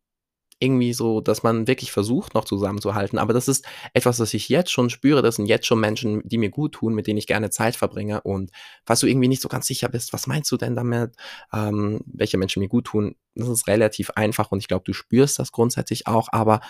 irgendwie 0.61 0.93
so, 0.93 1.21
dass 1.21 1.43
man 1.43 1.67
wirklich 1.67 1.91
versucht, 1.91 2.35
noch 2.35 2.45
zusammenzuhalten. 2.45 3.19
Aber 3.19 3.33
das 3.33 3.49
ist 3.49 3.67
etwas, 3.95 4.21
was 4.21 4.35
ich 4.35 4.49
jetzt 4.49 4.71
schon 4.71 4.91
spüre. 4.91 5.23
Das 5.23 5.37
sind 5.37 5.47
jetzt 5.47 5.67
schon 5.67 5.81
Menschen, 5.81 6.23
die 6.25 6.39
mir 6.39 6.51
gut 6.51 6.73
tun, 6.73 6.95
mit 6.95 7.07
denen 7.07 7.19
ich 7.19 7.27
gerne 7.27 7.51
Zeit 7.51 7.77
verbringe. 7.77 8.21
Und 8.21 8.51
falls 8.85 9.01
du 9.01 9.07
irgendwie 9.07 9.29
nicht 9.29 9.43
so 9.43 9.49
ganz 9.49 9.67
sicher 9.67 9.89
bist, 9.89 10.13
was 10.13 10.27
meinst 10.27 10.53
du 10.53 10.57
denn 10.57 10.77
damit, 10.77 11.17
ähm, 11.53 12.01
welche 12.07 12.39
Menschen 12.39 12.61
mir 12.61 12.69
gut 12.69 12.85
tun, 12.85 13.17
das 13.35 13.49
ist 13.49 13.67
relativ 13.67 14.11
einfach 14.11 14.53
und 14.53 14.59
ich 14.59 14.69
glaube, 14.69 14.85
du 14.85 14.93
spürst 14.93 15.39
das 15.39 15.51
grundsätzlich 15.51 16.07
auch. 16.07 16.29
Aber 16.31 16.61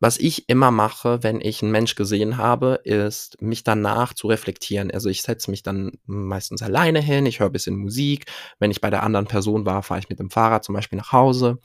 was 0.00 0.16
ich 0.16 0.48
immer 0.48 0.70
mache, 0.70 1.22
wenn 1.22 1.42
ich 1.42 1.62
einen 1.62 1.72
Mensch 1.72 1.94
gesehen 1.94 2.38
habe, 2.38 2.80
ist, 2.84 3.40
mich 3.42 3.64
danach 3.64 4.14
zu 4.14 4.28
reflektieren. 4.28 4.90
Also 4.90 5.10
ich 5.10 5.20
setze 5.20 5.50
mich 5.50 5.62
dann 5.62 5.92
meistens 6.06 6.62
alleine 6.62 7.00
hin, 7.00 7.26
ich 7.26 7.38
höre 7.38 7.50
ein 7.50 7.52
bisschen 7.52 7.76
Musik. 7.76 8.24
Wenn 8.58 8.70
ich 8.70 8.80
bei 8.80 8.88
der 8.88 9.02
anderen 9.02 9.26
Person 9.26 9.66
war, 9.66 9.82
fahre 9.82 10.00
ich 10.00 10.08
mit 10.08 10.18
dem 10.18 10.30
Fahrrad 10.30 10.64
zum 10.64 10.74
Beispiel 10.74 10.96
nach 10.96 11.12
Hause 11.12 11.58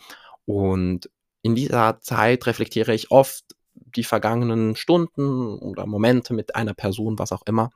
und 0.44 1.10
in 1.46 1.54
dieser 1.54 2.00
Zeit 2.02 2.48
reflektiere 2.48 2.96
ich 2.96 3.12
oft 3.12 3.46
die 3.76 4.04
vergangenen 4.04 4.76
Stunden 4.76 5.60
oder 5.60 5.86
Momente 5.86 6.34
mit 6.34 6.56
einer 6.56 6.74
Person, 6.74 7.20
was 7.20 7.32
auch 7.32 7.44
immer. 7.46 7.70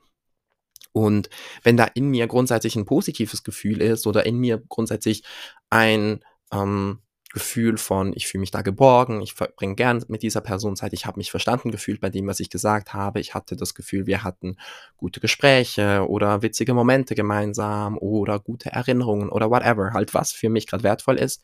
Und 0.91 1.29
wenn 1.61 1.77
da 1.77 1.83
in 1.83 2.09
mir 2.09 2.25
grundsätzlich 2.25 2.75
ein 2.75 2.85
positives 2.85 3.43
Gefühl 3.43 3.83
ist 3.83 4.07
oder 4.07 4.25
in 4.25 4.39
mir 4.39 4.59
grundsätzlich 4.69 5.21
ein 5.69 6.25
ähm, 6.51 7.03
Gefühl 7.31 7.77
von, 7.77 8.11
ich 8.15 8.27
fühle 8.27 8.39
mich 8.39 8.49
da 8.49 8.63
geborgen, 8.63 9.21
ich 9.21 9.33
verbringe 9.33 9.75
gern 9.75 10.03
mit 10.07 10.23
dieser 10.23 10.41
Person 10.41 10.75
Zeit, 10.75 10.93
ich 10.93 11.05
habe 11.05 11.19
mich 11.19 11.29
verstanden 11.29 11.69
gefühlt 11.69 12.01
bei 12.01 12.09
dem, 12.09 12.25
was 12.25 12.39
ich 12.39 12.49
gesagt 12.49 12.93
habe, 12.93 13.19
ich 13.19 13.35
hatte 13.35 13.55
das 13.55 13.75
Gefühl, 13.75 14.07
wir 14.07 14.23
hatten 14.23 14.57
gute 14.97 15.19
Gespräche 15.19 16.07
oder 16.09 16.41
witzige 16.41 16.73
Momente 16.73 17.13
gemeinsam 17.13 17.99
oder 17.99 18.39
gute 18.39 18.71
Erinnerungen 18.71 19.29
oder 19.29 19.51
whatever, 19.51 19.93
halt 19.93 20.15
was 20.15 20.31
für 20.31 20.49
mich 20.49 20.65
gerade 20.65 20.83
wertvoll 20.83 21.17
ist, 21.17 21.43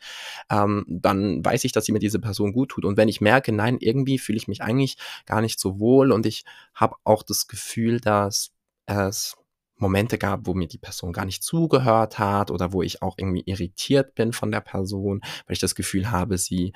ähm, 0.50 0.86
dann 0.88 1.46
weiß 1.46 1.64
ich, 1.66 1.72
dass 1.72 1.86
sie 1.86 1.92
mir 1.92 2.00
diese 2.00 2.20
Person 2.20 2.52
gut 2.52 2.70
tut. 2.70 2.86
Und 2.86 2.98
wenn 2.98 3.08
ich 3.08 3.22
merke, 3.22 3.52
nein, 3.52 3.78
irgendwie 3.80 4.18
fühle 4.18 4.38
ich 4.38 4.48
mich 4.48 4.64
eigentlich 4.64 4.98
gar 5.28 5.42
nicht 5.42 5.60
so 5.60 5.80
wohl 5.80 6.12
und 6.12 6.26
ich 6.26 6.46
habe 6.74 6.96
auch 7.04 7.22
das 7.22 7.48
Gefühl, 7.48 8.00
dass 8.00 8.52
es 8.88 9.38
Momente 9.78 10.18
gab, 10.18 10.48
wo 10.48 10.54
mir 10.54 10.68
die 10.68 10.78
Person 10.78 11.14
gar 11.14 11.26
nicht 11.26 11.44
zugehört 11.44 12.18
hat 12.18 12.52
oder 12.52 12.72
wo 12.72 12.82
ich 12.82 13.02
auch 13.02 13.18
irgendwie 13.18 13.44
irritiert 13.46 14.16
bin 14.16 14.32
von 14.32 14.52
der 14.52 14.62
Person, 14.62 15.22
weil 15.22 15.54
ich 15.54 15.60
das 15.60 15.76
Gefühl 15.76 16.12
habe, 16.12 16.38
sie 16.38 16.74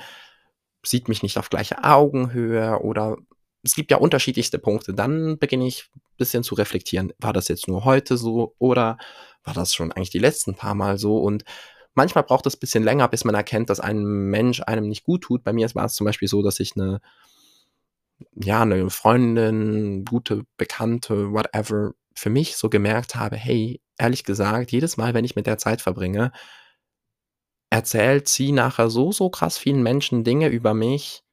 sieht 0.83 1.07
mich 1.07 1.23
nicht 1.23 1.37
auf 1.37 1.49
gleiche 1.49 1.83
Augenhöhe 1.83 2.79
oder 2.81 3.17
es 3.63 3.75
gibt 3.75 3.91
ja 3.91 3.97
unterschiedlichste 3.97 4.59
Punkte. 4.59 4.93
Dann 4.93 5.37
beginne 5.37 5.67
ich 5.67 5.89
ein 5.95 6.01
bisschen 6.17 6.43
zu 6.43 6.55
reflektieren. 6.55 7.13
War 7.19 7.33
das 7.33 7.47
jetzt 7.47 7.67
nur 7.67 7.85
heute 7.85 8.17
so 8.17 8.55
oder 8.57 8.97
war 9.43 9.53
das 9.53 9.73
schon 9.73 9.91
eigentlich 9.91 10.11
die 10.11 10.19
letzten 10.19 10.55
paar 10.55 10.75
Mal 10.75 10.97
so? 10.97 11.17
Und 11.17 11.43
manchmal 11.93 12.23
braucht 12.23 12.45
es 12.45 12.55
ein 12.55 12.59
bisschen 12.59 12.83
länger, 12.83 13.07
bis 13.07 13.25
man 13.25 13.35
erkennt, 13.35 13.69
dass 13.69 13.79
ein 13.79 14.03
Mensch 14.03 14.61
einem 14.61 14.87
nicht 14.87 15.03
gut 15.03 15.23
tut. 15.23 15.43
Bei 15.43 15.53
mir 15.53 15.69
war 15.75 15.85
es 15.85 15.93
zum 15.93 16.05
Beispiel 16.05 16.27
so, 16.27 16.41
dass 16.41 16.59
ich 16.59 16.75
eine, 16.75 17.01
ja, 18.35 18.61
eine 18.61 18.89
Freundin, 18.89 20.05
gute 20.05 20.43
Bekannte, 20.57 21.31
whatever, 21.31 21.93
für 22.19 22.29
mich 22.29 22.57
so 22.57 22.69
gemerkt 22.69 23.15
habe, 23.15 23.37
hey, 23.37 23.81
ehrlich 23.97 24.23
gesagt, 24.23 24.71
jedes 24.71 24.97
Mal, 24.97 25.13
wenn 25.13 25.25
ich 25.25 25.35
mit 25.35 25.47
der 25.47 25.57
Zeit 25.57 25.81
verbringe, 25.81 26.31
erzählt 27.71 28.27
sie 28.27 28.51
nachher 28.51 28.89
so, 28.89 29.11
so 29.11 29.29
krass 29.29 29.57
vielen 29.57 29.81
Menschen 29.81 30.23
Dinge 30.23 30.49
über 30.49 30.73
mich, 30.73 31.23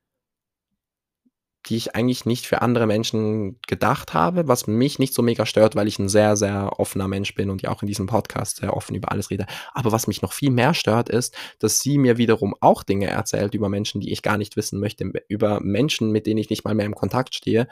die 1.66 1.76
ich 1.76 1.96
eigentlich 1.96 2.26
nicht 2.26 2.46
für 2.46 2.62
andere 2.62 2.86
Menschen 2.86 3.58
gedacht 3.66 4.14
habe, 4.14 4.46
was 4.46 4.66
mich 4.66 4.98
nicht 4.98 5.14
so 5.14 5.22
mega 5.22 5.46
stört, 5.46 5.74
weil 5.74 5.88
ich 5.88 5.98
ein 5.98 6.08
sehr, 6.08 6.36
sehr 6.36 6.78
offener 6.78 7.08
Mensch 7.08 7.34
bin 7.34 7.50
und 7.50 7.62
ja 7.62 7.70
auch 7.70 7.82
in 7.82 7.88
diesem 7.88 8.06
Podcast 8.06 8.58
sehr 8.58 8.76
offen 8.76 8.94
über 8.94 9.10
alles 9.10 9.30
rede. 9.30 9.46
Aber 9.74 9.92
was 9.92 10.06
mich 10.06 10.22
noch 10.22 10.32
viel 10.32 10.50
mehr 10.50 10.74
stört, 10.74 11.08
ist, 11.08 11.36
dass 11.58 11.80
sie 11.80 11.98
mir 11.98 12.18
wiederum 12.18 12.54
auch 12.60 12.82
Dinge 12.82 13.08
erzählt 13.08 13.54
über 13.54 13.68
Menschen, 13.68 14.00
die 14.00 14.12
ich 14.12 14.22
gar 14.22 14.38
nicht 14.38 14.56
wissen 14.56 14.78
möchte, 14.78 15.10
über 15.28 15.60
Menschen, 15.60 16.12
mit 16.12 16.26
denen 16.26 16.38
ich 16.38 16.50
nicht 16.50 16.64
mal 16.64 16.74
mehr 16.74 16.86
im 16.86 16.94
Kontakt 16.94 17.34
stehe. 17.34 17.66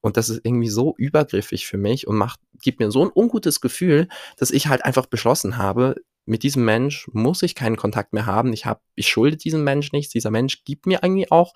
Und 0.00 0.16
das 0.16 0.28
ist 0.28 0.40
irgendwie 0.44 0.68
so 0.68 0.94
übergriffig 0.98 1.66
für 1.66 1.78
mich 1.78 2.06
und 2.06 2.16
macht, 2.16 2.40
gibt 2.60 2.80
mir 2.80 2.90
so 2.90 3.04
ein 3.04 3.10
ungutes 3.14 3.60
Gefühl, 3.60 4.08
dass 4.36 4.50
ich 4.50 4.68
halt 4.68 4.84
einfach 4.84 5.06
beschlossen 5.06 5.56
habe, 5.56 5.96
mit 6.26 6.42
diesem 6.42 6.66
Mensch 6.66 7.08
muss 7.12 7.42
ich 7.42 7.54
keinen 7.54 7.76
Kontakt 7.76 8.12
mehr 8.12 8.26
haben. 8.26 8.52
Ich 8.52 8.66
habe, 8.66 8.80
ich 8.94 9.08
schulde 9.08 9.38
diesem 9.38 9.64
Mensch 9.64 9.92
nichts. 9.92 10.12
Dieser 10.12 10.30
Mensch 10.30 10.62
gibt 10.64 10.84
mir 10.84 11.02
eigentlich 11.02 11.32
auch 11.32 11.54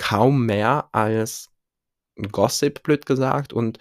kaum 0.00 0.46
mehr 0.46 0.88
als 0.92 1.50
Gossip, 2.32 2.82
blöd 2.82 3.04
gesagt. 3.04 3.52
Und 3.52 3.78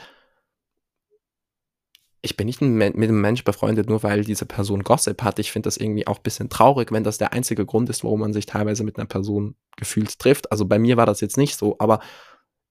ich 2.22 2.36
bin 2.36 2.46
nicht 2.46 2.60
mit 2.62 2.96
einem 2.96 3.22
Mensch 3.22 3.46
befreundet, 3.46 3.88
nur 3.88 4.04
weil 4.04 4.26
diese 4.26 4.46
Person 4.46 4.84
Gossip 4.84 5.24
hat. 5.24 5.40
Ich 5.40 5.54
finde 5.54 5.68
das 5.68 5.78
irgendwie 5.78 6.06
auch 6.06 6.18
ein 6.18 6.24
bisschen 6.24 6.50
traurig, 6.50 6.92
wenn 6.92 7.06
das 7.06 7.18
der 7.18 7.32
einzige 7.32 7.66
Grund 7.66 7.90
ist, 7.90 8.04
warum 8.04 8.20
man 8.20 8.34
sich 8.34 8.46
teilweise 8.46 8.84
mit 8.84 8.98
einer 8.98 9.08
Person 9.08 9.56
gefühlt 9.78 10.20
trifft. 10.20 10.52
Also 10.52 10.66
bei 10.66 10.78
mir 10.78 10.98
war 10.98 11.06
das 11.06 11.22
jetzt 11.22 11.38
nicht 11.38 11.56
so, 11.56 11.78
aber 11.80 12.02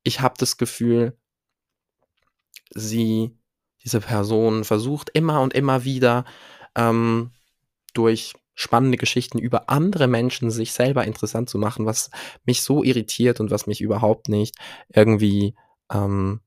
ich 0.02 0.20
habe 0.20 0.34
das 0.36 0.58
Gefühl, 0.58 1.16
sie, 2.74 3.34
diese 3.82 4.00
Person 4.00 4.64
versucht 4.64 5.08
immer 5.14 5.40
und 5.40 5.54
immer 5.54 5.84
wieder 5.84 6.26
ähm, 6.74 7.30
durch 7.94 8.34
spannende 8.58 8.98
Geschichten 8.98 9.38
über 9.38 9.70
andere 9.70 10.08
Menschen 10.08 10.50
sich 10.50 10.72
selber 10.72 11.04
interessant 11.04 11.48
zu 11.48 11.58
machen, 11.58 11.86
was 11.86 12.10
mich 12.44 12.62
so 12.62 12.82
irritiert 12.82 13.38
und 13.38 13.52
was 13.52 13.68
mich 13.68 13.80
überhaupt 13.80 14.28
nicht 14.28 14.56
irgendwie 14.92 15.54
ähm, 15.92 16.40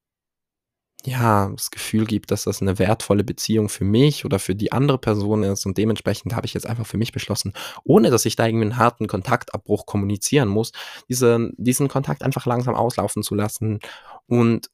ja, 1.05 1.49
das 1.49 1.71
Gefühl 1.71 2.05
gibt, 2.05 2.29
dass 2.31 2.43
das 2.43 2.61
eine 2.61 2.77
wertvolle 2.79 3.23
Beziehung 3.23 3.69
für 3.69 3.85
mich 3.85 4.25
oder 4.25 4.39
für 4.39 4.55
die 4.55 4.73
andere 4.73 4.97
Person 4.97 5.43
ist. 5.43 5.65
Und 5.65 5.77
dementsprechend 5.77 6.35
habe 6.35 6.45
ich 6.45 6.53
jetzt 6.53 6.67
einfach 6.67 6.85
für 6.85 6.97
mich 6.97 7.13
beschlossen, 7.13 7.53
ohne 7.85 8.11
dass 8.11 8.25
ich 8.25 8.35
da 8.35 8.45
irgendwie 8.45 8.65
einen 8.65 8.77
harten 8.77 9.07
Kontaktabbruch 9.07 9.85
kommunizieren 9.85 10.49
muss, 10.49 10.73
diese, 11.09 11.49
diesen 11.57 11.87
Kontakt 11.87 12.23
einfach 12.23 12.45
langsam 12.45 12.75
auslaufen 12.75 13.23
zu 13.23 13.35
lassen. 13.35 13.79
Und 14.27 14.69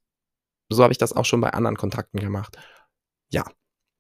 so 0.70 0.82
habe 0.84 0.92
ich 0.92 0.98
das 0.98 1.14
auch 1.14 1.26
schon 1.26 1.40
bei 1.42 1.52
anderen 1.52 1.78
Kontakten 1.78 2.20
gemacht. 2.20 2.58
Ja, 3.30 3.46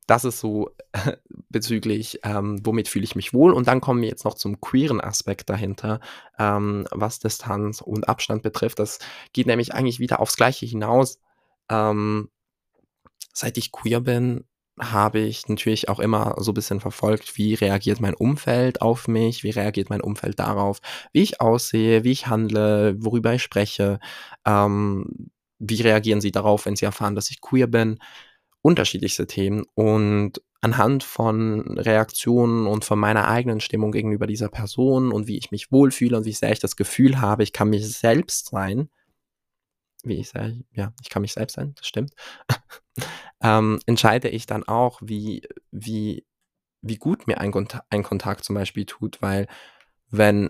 das 0.08 0.24
ist 0.24 0.40
so 0.40 0.72
bezüglich, 1.50 2.22
ähm, 2.24 2.60
womit 2.66 2.88
fühle 2.88 3.04
ich 3.04 3.16
mich 3.16 3.34
wohl. 3.34 3.54
Und 3.54 3.68
dann 3.68 3.82
kommen 3.82 4.02
wir 4.02 4.10
jetzt 4.10 4.26
noch 4.26 4.34
zum 4.34 4.60
queeren 4.62 5.02
Aspekt 5.02 5.50
dahinter, 5.50 6.00
ähm, 6.40 6.88
was 6.92 7.20
Distanz 7.20 7.82
und 7.82 8.10
Abstand 8.10 8.42
betrifft. 8.42 8.80
Das 8.80 9.00
geht 9.34 9.48
nämlich 9.48 9.74
eigentlich 9.74 10.00
wieder 10.00 10.20
aufs 10.20 10.38
Gleiche 10.38 10.66
hinaus. 10.66 11.20
Ähm, 11.70 12.30
seit 13.34 13.58
ich 13.58 13.72
queer 13.72 14.00
bin, 14.00 14.46
habe 14.80 15.20
ich 15.20 15.48
natürlich 15.50 15.90
auch 15.90 16.00
immer 16.00 16.36
so 16.38 16.52
ein 16.52 16.54
bisschen 16.54 16.80
verfolgt, 16.80 17.38
wie 17.38 17.56
reagiert 17.56 18.00
mein 18.00 18.14
Umfeld 18.14 18.82
auf 18.82 19.08
mich, 19.08 19.44
wie 19.44 19.50
reagiert 19.50 19.90
mein 19.90 20.02
Umfeld 20.02 20.40
darauf, 20.40 20.80
wie 21.12 21.24
ich 21.24 21.42
aussehe, 21.42 22.04
wie 22.04 22.12
ich 22.12 22.28
handle, 22.28 22.96
worüber 23.00 23.34
ich 23.34 23.42
spreche, 23.42 24.00
ähm, 24.46 25.32
wie 25.60 25.82
reagieren 25.82 26.22
sie 26.22 26.32
darauf, 26.32 26.66
wenn 26.66 26.76
sie 26.76 26.86
erfahren, 26.86 27.16
dass 27.16 27.32
ich 27.32 27.42
queer 27.42 27.68
bin 27.68 27.98
unterschiedlichste 28.68 29.28
Themen 29.28 29.64
und 29.76 30.42
anhand 30.60 31.06
von 31.06 31.78
Reaktionen 31.78 32.68
und 32.68 32.84
von 32.84 33.00
meiner 33.00 33.30
eigenen 33.30 33.62
Stimmung 33.62 33.94
gegenüber 33.94 34.28
dieser 34.28 34.50
Person 34.50 35.14
und 35.14 35.26
wie 35.26 35.38
ich 35.38 35.52
mich 35.52 35.72
wohlfühle 35.72 36.18
und 36.18 36.26
wie 36.26 36.34
sehr 36.34 36.52
ich 36.52 36.60
das 36.60 36.76
Gefühl 36.76 37.22
habe, 37.22 37.44
ich 37.44 37.54
kann 37.54 37.70
mich 37.70 37.88
selbst 37.88 38.48
sein, 38.48 38.90
wie 40.04 40.16
ich 40.16 40.28
sage, 40.28 40.66
ja, 40.74 40.92
ich 41.02 41.10
kann 41.10 41.22
mich 41.22 41.32
selbst 41.32 41.56
sein, 41.56 41.76
das 41.76 41.88
stimmt, 41.88 42.14
ähm, 43.42 43.80
entscheide 43.86 44.28
ich 44.28 44.48
dann 44.48 44.64
auch, 44.64 45.00
wie, 45.02 45.44
wie, 45.72 46.26
wie 46.82 46.98
gut 46.98 47.26
mir 47.26 47.40
ein, 47.40 47.54
ein 47.90 48.04
Kontakt 48.04 48.44
zum 48.44 48.56
Beispiel 48.56 48.86
tut, 48.86 49.22
weil 49.22 49.48
wenn 50.10 50.50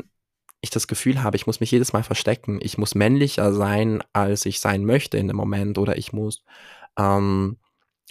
ich 0.61 0.71
das 0.71 0.87
Gefühl 0.87 1.21
habe, 1.21 1.37
ich 1.37 1.45
muss 1.45 1.59
mich 1.59 1.69
jedes 1.69 1.93
Mal 1.93 2.03
verstecken, 2.03 2.57
ich 2.63 2.79
muss 2.79 2.95
männlicher 2.95 3.53
sein, 3.53 4.03
als 4.11 4.47
ich 4.47 4.59
sein 4.59 4.85
möchte 4.85 5.19
in 5.19 5.27
dem 5.27 5.37
Moment 5.37 5.77
oder 5.77 5.99
ich 5.99 6.13
muss 6.13 6.43
ähm, 6.97 7.57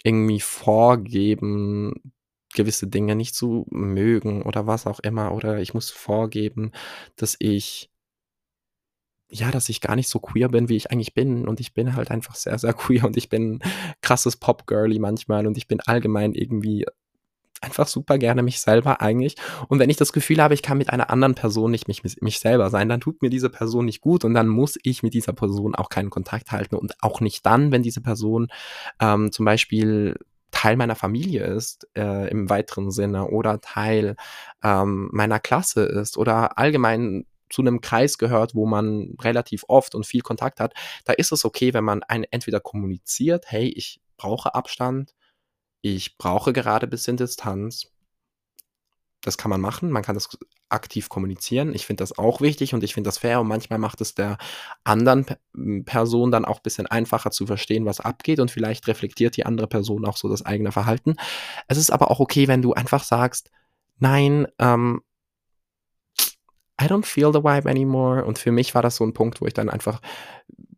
irgendwie 0.03 0.39
vorgeben, 0.39 2.13
gewisse 2.53 2.87
Dinge 2.87 3.15
nicht 3.15 3.35
zu 3.35 3.65
mögen 3.69 4.43
oder 4.43 4.67
was 4.67 4.87
auch 4.87 4.99
immer. 4.99 5.33
Oder 5.33 5.59
ich 5.59 5.73
muss 5.73 5.89
vorgeben, 5.91 6.71
dass 7.15 7.35
ich 7.39 7.89
ja, 9.29 9.51
dass 9.51 9.67
ich 9.69 9.81
gar 9.81 9.95
nicht 9.95 10.07
so 10.07 10.19
queer 10.19 10.49
bin, 10.49 10.69
wie 10.69 10.77
ich 10.77 10.91
eigentlich 10.91 11.13
bin. 11.13 11.47
Und 11.47 11.59
ich 11.59 11.73
bin 11.73 11.95
halt 11.95 12.11
einfach 12.11 12.35
sehr, 12.35 12.57
sehr 12.57 12.73
queer 12.73 13.05
und 13.05 13.17
ich 13.17 13.29
bin 13.29 13.59
krasses 14.01 14.37
Pop-Girly 14.37 14.99
manchmal 14.99 15.47
und 15.47 15.57
ich 15.57 15.67
bin 15.67 15.81
allgemein 15.81 16.33
irgendwie 16.33 16.85
einfach 17.61 17.87
super 17.87 18.17
gerne 18.17 18.43
mich 18.43 18.59
selber 18.59 19.01
eigentlich. 19.01 19.35
Und 19.67 19.79
wenn 19.79 19.89
ich 19.89 19.97
das 19.97 20.13
Gefühl 20.13 20.41
habe, 20.41 20.53
ich 20.53 20.61
kann 20.61 20.77
mit 20.77 20.89
einer 20.89 21.09
anderen 21.09 21.35
Person 21.35 21.71
nicht 21.71 21.87
mich, 21.87 22.03
mich 22.21 22.39
selber 22.39 22.69
sein, 22.69 22.89
dann 22.89 23.01
tut 23.01 23.21
mir 23.21 23.29
diese 23.29 23.49
Person 23.49 23.85
nicht 23.85 24.01
gut 24.01 24.23
und 24.25 24.33
dann 24.33 24.47
muss 24.47 24.77
ich 24.83 25.03
mit 25.03 25.13
dieser 25.13 25.33
Person 25.33 25.75
auch 25.75 25.89
keinen 25.89 26.09
Kontakt 26.09 26.51
halten 26.51 26.75
und 26.75 26.93
auch 27.01 27.21
nicht 27.21 27.45
dann, 27.45 27.71
wenn 27.71 27.83
diese 27.83 28.01
Person 28.01 28.47
ähm, 28.99 29.31
zum 29.31 29.45
Beispiel 29.45 30.15
Teil 30.51 30.77
meiner 30.77 30.95
Familie 30.95 31.45
ist 31.45 31.87
äh, 31.95 32.29
im 32.29 32.49
weiteren 32.49 32.89
Sinne 32.89 33.27
oder 33.27 33.59
Teil 33.61 34.15
ähm, 34.63 35.09
meiner 35.11 35.39
Klasse 35.39 35.83
ist 35.83 36.17
oder 36.17 36.57
allgemein 36.57 37.25
zu 37.49 37.61
einem 37.61 37.81
Kreis 37.81 38.17
gehört, 38.17 38.55
wo 38.55 38.65
man 38.65 39.15
relativ 39.21 39.63
oft 39.67 39.95
und 39.95 40.05
viel 40.05 40.21
Kontakt 40.21 40.59
hat, 40.59 40.73
da 41.05 41.13
ist 41.13 41.31
es 41.31 41.45
okay, 41.45 41.73
wenn 41.73 41.83
man 41.83 42.03
ein, 42.03 42.23
entweder 42.25 42.59
kommuniziert, 42.59 43.45
hey, 43.47 43.67
ich 43.67 44.01
brauche 44.17 44.55
Abstand, 44.55 45.13
ich 45.81 46.17
brauche 46.17 46.53
gerade 46.53 46.87
ein 46.87 46.89
bisschen 46.89 47.17
Distanz. 47.17 47.91
Das 49.21 49.37
kann 49.37 49.49
man 49.49 49.61
machen, 49.61 49.91
man 49.91 50.03
kann 50.03 50.15
das 50.15 50.37
aktiv 50.69 51.09
kommunizieren. 51.09 51.73
Ich 51.73 51.85
finde 51.85 52.01
das 52.01 52.17
auch 52.17 52.41
wichtig 52.41 52.73
und 52.73 52.83
ich 52.83 52.93
finde 52.93 53.07
das 53.07 53.17
fair 53.17 53.41
und 53.41 53.47
manchmal 53.47 53.79
macht 53.79 54.01
es 54.01 54.15
der 54.15 54.37
anderen 54.83 55.25
Person 55.85 56.31
dann 56.31 56.45
auch 56.45 56.57
ein 56.57 56.63
bisschen 56.63 56.87
einfacher 56.87 57.31
zu 57.31 57.47
verstehen, 57.47 57.85
was 57.85 57.99
abgeht 57.99 58.39
und 58.39 58.51
vielleicht 58.51 58.87
reflektiert 58.87 59.37
die 59.37 59.45
andere 59.45 59.67
Person 59.67 60.05
auch 60.05 60.17
so 60.17 60.29
das 60.29 60.45
eigene 60.45 60.71
Verhalten. 60.71 61.15
Es 61.67 61.77
ist 61.77 61.91
aber 61.91 62.11
auch 62.11 62.19
okay, 62.19 62.47
wenn 62.47 62.61
du 62.61 62.73
einfach 62.73 63.03
sagst, 63.03 63.49
nein, 63.99 64.47
ähm, 64.59 65.01
I 66.79 66.85
don't 66.85 67.05
feel 67.05 67.33
the 67.33 67.43
vibe 67.43 67.69
anymore. 67.69 68.23
Und 68.23 68.37
für 68.37 68.51
mich 68.51 68.75
war 68.75 68.83
das 68.83 68.97
so 68.97 69.03
ein 69.03 69.13
Punkt, 69.13 69.41
wo 69.41 69.47
ich 69.47 69.53
dann 69.53 69.69
einfach 69.69 69.99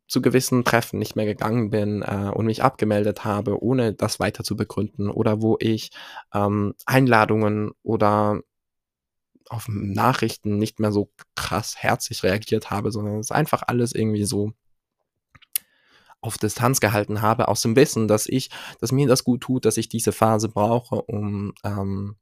zu 0.10 0.22
gewissen 0.22 0.66
Treffen 0.66 0.98
nicht 1.00 1.16
mehr 1.16 1.26
gegangen 1.26 1.70
bin 1.70 2.02
äh, 2.02 2.32
und 2.34 2.48
mich 2.48 2.64
abgemeldet 2.64 3.24
habe, 3.24 3.64
ohne 3.64 3.94
das 3.94 4.20
weiter 4.20 4.44
zu 4.44 4.58
begründen 4.58 5.10
oder 5.10 5.42
wo 5.42 5.56
ich 5.60 5.92
ähm, 6.34 6.74
Einladungen 6.86 7.72
oder 7.84 8.42
auf 9.50 9.68
Nachrichten 9.70 10.58
nicht 10.58 10.80
mehr 10.80 10.92
so 10.92 11.12
krass 11.36 11.76
herzlich 11.78 12.24
reagiert 12.24 12.72
habe, 12.72 12.92
sondern 12.92 13.20
es 13.20 13.32
einfach 13.32 13.64
alles 13.68 13.94
irgendwie 13.94 14.26
so 14.26 14.52
auf 16.22 16.38
Distanz 16.38 16.80
gehalten 16.80 17.22
habe, 17.22 17.48
aus 17.48 17.62
dem 17.62 17.76
Wissen, 17.76 18.08
dass 18.08 18.26
ich, 18.28 18.50
dass 18.82 18.92
mir 18.92 19.08
das 19.08 19.24
gut 19.24 19.42
tut, 19.42 19.66
dass 19.66 19.78
ich 19.78 19.90
diese 19.90 20.12
Phase 20.12 20.50
brauche, 20.50 21.04
um, 21.04 21.54
ähm, 21.64 22.16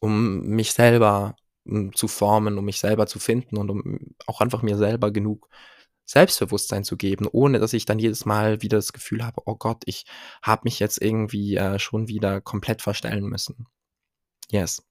um 0.00 0.40
mich 0.42 0.72
selber 0.72 1.36
um, 1.64 1.94
zu 1.94 2.08
formen, 2.08 2.58
um 2.58 2.64
mich 2.64 2.80
selber 2.80 3.06
zu 3.06 3.20
finden 3.20 3.56
und 3.56 3.70
um 3.70 3.98
auch 4.26 4.40
einfach 4.40 4.62
mir 4.62 4.76
selber 4.76 5.12
genug 5.12 5.48
Selbstbewusstsein 6.04 6.84
zu 6.84 6.96
geben, 6.96 7.26
ohne 7.30 7.58
dass 7.58 7.72
ich 7.72 7.84
dann 7.84 7.98
jedes 7.98 8.24
Mal 8.24 8.62
wieder 8.62 8.78
das 8.78 8.92
Gefühl 8.92 9.24
habe, 9.24 9.42
oh 9.46 9.56
Gott, 9.56 9.82
ich 9.86 10.04
habe 10.42 10.62
mich 10.64 10.78
jetzt 10.78 11.00
irgendwie 11.00 11.56
äh, 11.56 11.78
schon 11.78 12.08
wieder 12.08 12.40
komplett 12.40 12.82
verstellen 12.82 13.24
müssen. 13.24 13.66
Yes. 14.50 14.84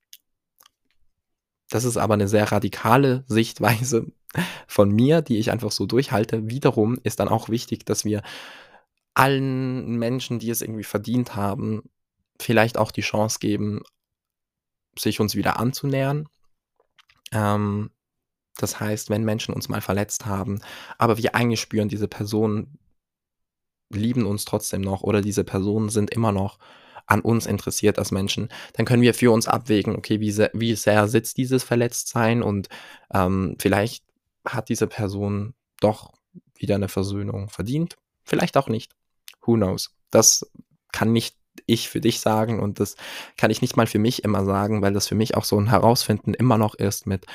Das 1.69 1.83
ist 1.83 1.97
aber 1.97 2.15
eine 2.15 2.27
sehr 2.27 2.51
radikale 2.51 3.23
Sichtweise 3.27 4.07
von 4.67 4.89
mir, 4.89 5.21
die 5.21 5.37
ich 5.37 5.51
einfach 5.51 5.71
so 5.71 5.85
durchhalte. 5.85 6.49
Wiederum 6.49 6.99
ist 7.03 7.19
dann 7.19 7.27
auch 7.27 7.49
wichtig, 7.49 7.85
dass 7.85 8.05
wir 8.05 8.21
allen 9.13 9.97
Menschen, 9.97 10.39
die 10.39 10.49
es 10.49 10.61
irgendwie 10.61 10.85
verdient 10.85 11.35
haben, 11.35 11.83
vielleicht 12.39 12.77
auch 12.77 12.91
die 12.91 13.01
Chance 13.01 13.39
geben, 13.39 13.81
sich 14.97 15.19
uns 15.19 15.35
wieder 15.35 15.59
anzunähern. 15.59 16.27
Ähm, 17.33 17.91
Das 18.57 18.79
heißt, 18.79 19.09
wenn 19.09 19.23
Menschen 19.23 19.53
uns 19.53 19.69
mal 19.69 19.81
verletzt 19.81 20.25
haben, 20.25 20.61
aber 20.97 21.17
wir 21.17 21.35
eigentlich 21.35 21.61
spüren, 21.61 21.89
diese 21.89 22.07
Personen 22.07 22.77
lieben 23.89 24.25
uns 24.25 24.45
trotzdem 24.45 24.81
noch 24.81 25.03
oder 25.03 25.21
diese 25.21 25.43
Personen 25.43 25.89
sind 25.89 26.11
immer 26.11 26.31
noch 26.31 26.59
an 27.07 27.21
uns 27.21 27.45
interessiert 27.45 27.99
als 27.99 28.11
Menschen, 28.11 28.49
dann 28.73 28.85
können 28.85 29.01
wir 29.01 29.13
für 29.13 29.31
uns 29.31 29.47
abwägen, 29.47 29.95
okay, 29.95 30.19
wie 30.19 30.31
sehr, 30.31 30.51
wie 30.53 30.75
sehr 30.75 31.07
sitzt 31.07 31.37
dieses 31.37 31.63
Verletztsein 31.63 32.41
und 32.41 32.69
ähm, 33.13 33.55
vielleicht 33.59 34.03
hat 34.47 34.69
diese 34.69 34.87
Person 34.87 35.53
doch 35.79 36.13
wieder 36.55 36.75
eine 36.75 36.87
Versöhnung 36.87 37.49
verdient, 37.49 37.97
vielleicht 38.23 38.55
auch 38.55 38.69
nicht. 38.69 38.93
Who 39.41 39.55
knows? 39.55 39.93
Das 40.11 40.49
kann 40.91 41.11
nicht 41.11 41.35
ich 41.65 41.89
für 41.89 42.01
dich 42.01 42.19
sagen 42.19 42.59
und 42.59 42.79
das 42.79 42.95
kann 43.37 43.51
ich 43.51 43.61
nicht 43.61 43.75
mal 43.75 43.87
für 43.87 43.99
mich 43.99 44.23
immer 44.23 44.45
sagen, 44.45 44.81
weil 44.81 44.93
das 44.93 45.07
für 45.07 45.15
mich 45.15 45.35
auch 45.35 45.43
so 45.43 45.59
ein 45.59 45.69
Herausfinden 45.69 46.33
immer 46.33 46.57
noch 46.57 46.75
ist 46.75 47.07
mit 47.07 47.25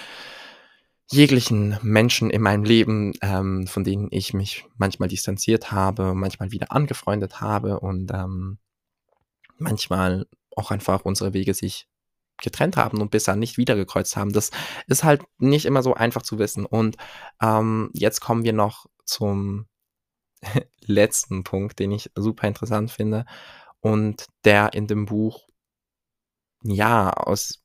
jeglichen 1.11 1.79
Menschen 1.83 2.31
in 2.31 2.43
meinem 2.43 2.65
Leben, 2.65 3.13
ähm, 3.23 3.67
von 3.67 3.85
denen 3.85 4.09
ich 4.11 4.35
mich 4.35 4.65
manchmal 4.77 5.09
distanziert 5.09 5.71
habe, 5.71 6.15
manchmal 6.15 6.51
wieder 6.51 6.73
angefreundet 6.73 7.41
habe 7.41 7.81
und 7.81 8.13
ähm, 8.13 8.59
manchmal 9.59 10.27
auch 10.57 10.71
einfach 10.71 11.05
unsere 11.05 11.33
Wege 11.33 11.55
sich 11.55 11.89
getrennt 12.43 12.77
haben 12.77 13.01
und 13.01 13.11
bisher 13.11 13.37
nicht 13.37 13.57
wiedergekreuzt 13.57 14.17
haben. 14.17 14.33
Das 14.33 14.51
ist 14.89 15.05
halt 15.05 15.23
nicht 15.39 15.65
immer 15.65 15.83
so 15.83 15.95
einfach 15.95 16.23
zu 16.23 16.39
wissen. 16.39 16.67
Und 16.67 16.97
ähm, 17.41 17.91
jetzt 17.95 18.21
kommen 18.21 18.45
wir 18.45 18.53
noch 18.53 18.87
zum 19.05 19.67
letzten 20.81 21.45
Punkt, 21.45 21.79
den 21.79 21.93
ich 21.93 22.11
super 22.15 22.49
interessant 22.49 22.91
finde 22.91 23.25
und 23.81 24.27
der 24.45 24.75
in 24.75 24.87
dem 24.87 25.07
Buch 25.07 25.47
ja 26.63 27.11
aus 27.11 27.63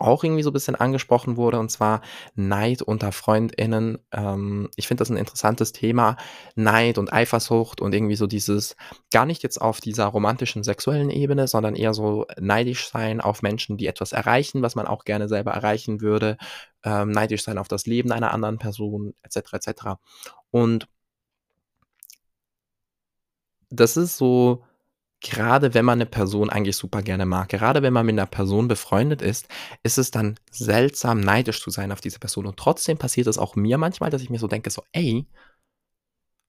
auch 0.00 0.24
irgendwie 0.24 0.42
so 0.42 0.50
ein 0.50 0.54
bisschen 0.54 0.74
angesprochen 0.74 1.36
wurde, 1.36 1.58
und 1.58 1.70
zwar 1.70 2.00
Neid 2.34 2.82
unter 2.82 3.12
FreundInnen. 3.12 3.98
Ähm, 4.12 4.70
ich 4.76 4.88
finde 4.88 5.02
das 5.02 5.10
ein 5.10 5.16
interessantes 5.16 5.72
Thema. 5.72 6.16
Neid 6.54 6.98
und 6.98 7.12
Eifersucht 7.12 7.80
und 7.80 7.94
irgendwie 7.94 8.16
so 8.16 8.26
dieses, 8.26 8.76
gar 9.12 9.26
nicht 9.26 9.42
jetzt 9.42 9.60
auf 9.60 9.80
dieser 9.80 10.06
romantischen 10.06 10.62
sexuellen 10.62 11.10
Ebene, 11.10 11.48
sondern 11.48 11.74
eher 11.74 11.94
so 11.94 12.26
neidisch 12.38 12.88
sein 12.88 13.20
auf 13.20 13.42
Menschen, 13.42 13.76
die 13.76 13.86
etwas 13.86 14.12
erreichen, 14.12 14.62
was 14.62 14.74
man 14.74 14.86
auch 14.86 15.04
gerne 15.04 15.28
selber 15.28 15.52
erreichen 15.52 16.00
würde. 16.00 16.36
Ähm, 16.82 17.10
neidisch 17.10 17.44
sein 17.44 17.58
auf 17.58 17.68
das 17.68 17.86
Leben 17.86 18.12
einer 18.12 18.32
anderen 18.32 18.58
Person, 18.58 19.14
etc. 19.22 19.52
etc. 19.54 19.70
Und 20.50 20.88
das 23.70 23.96
ist 23.96 24.16
so 24.16 24.64
gerade 25.20 25.74
wenn 25.74 25.84
man 25.84 25.98
eine 25.98 26.06
Person 26.06 26.50
eigentlich 26.50 26.76
super 26.76 27.02
gerne 27.02 27.26
mag, 27.26 27.48
gerade 27.48 27.82
wenn 27.82 27.92
man 27.92 28.06
mit 28.06 28.14
einer 28.14 28.26
Person 28.26 28.68
befreundet 28.68 29.22
ist, 29.22 29.48
ist 29.82 29.98
es 29.98 30.10
dann 30.10 30.36
seltsam, 30.50 31.20
neidisch 31.20 31.62
zu 31.62 31.70
sein 31.70 31.92
auf 31.92 32.00
diese 32.00 32.18
Person. 32.18 32.46
Und 32.46 32.56
trotzdem 32.56 32.98
passiert 32.98 33.26
es 33.26 33.38
auch 33.38 33.56
mir 33.56 33.78
manchmal, 33.78 34.10
dass 34.10 34.22
ich 34.22 34.30
mir 34.30 34.38
so 34.38 34.48
denke, 34.48 34.70
so, 34.70 34.82
ey, 34.92 35.26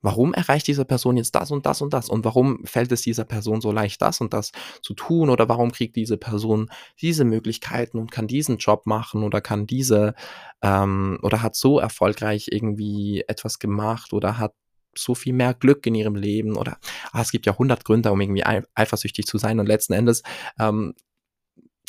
warum 0.01 0.33
erreicht 0.33 0.67
diese 0.67 0.85
Person 0.85 1.17
jetzt 1.17 1.35
das 1.35 1.51
und 1.51 1.65
das 1.65 1.81
und 1.81 1.93
das? 1.93 2.09
Und 2.09 2.25
warum 2.25 2.65
fällt 2.65 2.91
es 2.91 3.01
dieser 3.01 3.25
Person 3.25 3.61
so 3.61 3.71
leicht, 3.71 4.01
das 4.01 4.21
und 4.21 4.33
das 4.33 4.51
zu 4.81 4.93
tun? 4.93 5.29
Oder 5.29 5.47
warum 5.49 5.71
kriegt 5.71 5.95
diese 5.95 6.17
Person 6.17 6.69
diese 6.99 7.23
Möglichkeiten 7.25 7.97
und 7.99 8.11
kann 8.11 8.27
diesen 8.27 8.57
Job 8.57 8.85
machen 8.85 9.23
oder 9.23 9.41
kann 9.41 9.67
diese 9.67 10.15
ähm, 10.61 11.19
oder 11.21 11.41
hat 11.41 11.55
so 11.55 11.79
erfolgreich 11.79 12.47
irgendwie 12.51 13.23
etwas 13.27 13.59
gemacht 13.59 14.13
oder 14.13 14.37
hat 14.37 14.53
so 14.95 15.15
viel 15.15 15.33
mehr 15.33 15.53
Glück 15.53 15.85
in 15.85 15.95
ihrem 15.95 16.15
Leben 16.15 16.57
oder 16.57 16.77
ah, 17.11 17.21
es 17.21 17.31
gibt 17.31 17.45
ja 17.45 17.57
hundert 17.57 17.85
Gründe, 17.85 18.11
um 18.11 18.19
irgendwie 18.19 18.43
eifersüchtig 18.75 19.25
zu 19.25 19.37
sein 19.37 19.59
und 19.59 19.67
letzten 19.67 19.93
Endes 19.93 20.23
ähm, 20.59 20.93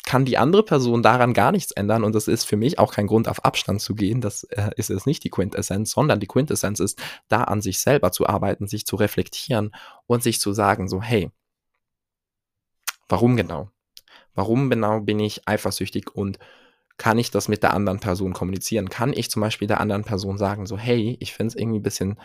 kann 0.05 0.25
die 0.25 0.37
andere 0.37 0.63
Person 0.63 1.01
daran 1.01 1.33
gar 1.33 1.51
nichts 1.51 1.71
ändern 1.71 2.03
und 2.03 2.13
das 2.13 2.27
ist 2.27 2.43
für 2.43 2.57
mich 2.57 2.77
auch 2.77 2.93
kein 2.93 3.07
Grund, 3.07 3.27
auf 3.29 3.45
Abstand 3.45 3.81
zu 3.81 3.95
gehen. 3.95 4.19
Das 4.19 4.43
äh, 4.43 4.71
ist 4.75 4.89
es 4.89 5.05
nicht 5.05 5.23
die 5.23 5.29
Quintessenz, 5.29 5.91
sondern 5.91 6.19
die 6.19 6.27
Quintessenz 6.27 6.79
ist, 6.79 7.01
da 7.29 7.45
an 7.45 7.61
sich 7.61 7.79
selber 7.79 8.11
zu 8.11 8.27
arbeiten, 8.27 8.67
sich 8.67 8.85
zu 8.85 8.97
reflektieren 8.97 9.73
und 10.05 10.21
sich 10.21 10.41
zu 10.41 10.51
sagen, 10.51 10.89
so, 10.89 11.01
hey, 11.01 11.31
warum 13.07 13.37
genau? 13.37 13.69
Warum 14.35 14.69
genau 14.69 14.99
bin 14.99 15.19
ich 15.19 15.47
eifersüchtig 15.47 16.13
und 16.13 16.37
kann 16.97 17.17
ich 17.17 17.31
das 17.31 17.47
mit 17.47 17.63
der 17.63 17.73
anderen 17.73 17.99
Person 17.99 18.33
kommunizieren? 18.33 18.89
Kann 18.89 19.13
ich 19.13 19.31
zum 19.31 19.41
Beispiel 19.41 19.67
der 19.67 19.79
anderen 19.79 20.03
Person 20.03 20.37
sagen, 20.37 20.65
so, 20.65 20.77
hey, 20.77 21.17
ich 21.19 21.33
finde 21.33 21.47
es 21.49 21.55
irgendwie 21.55 21.79
ein 21.79 21.83
bisschen 21.83 22.19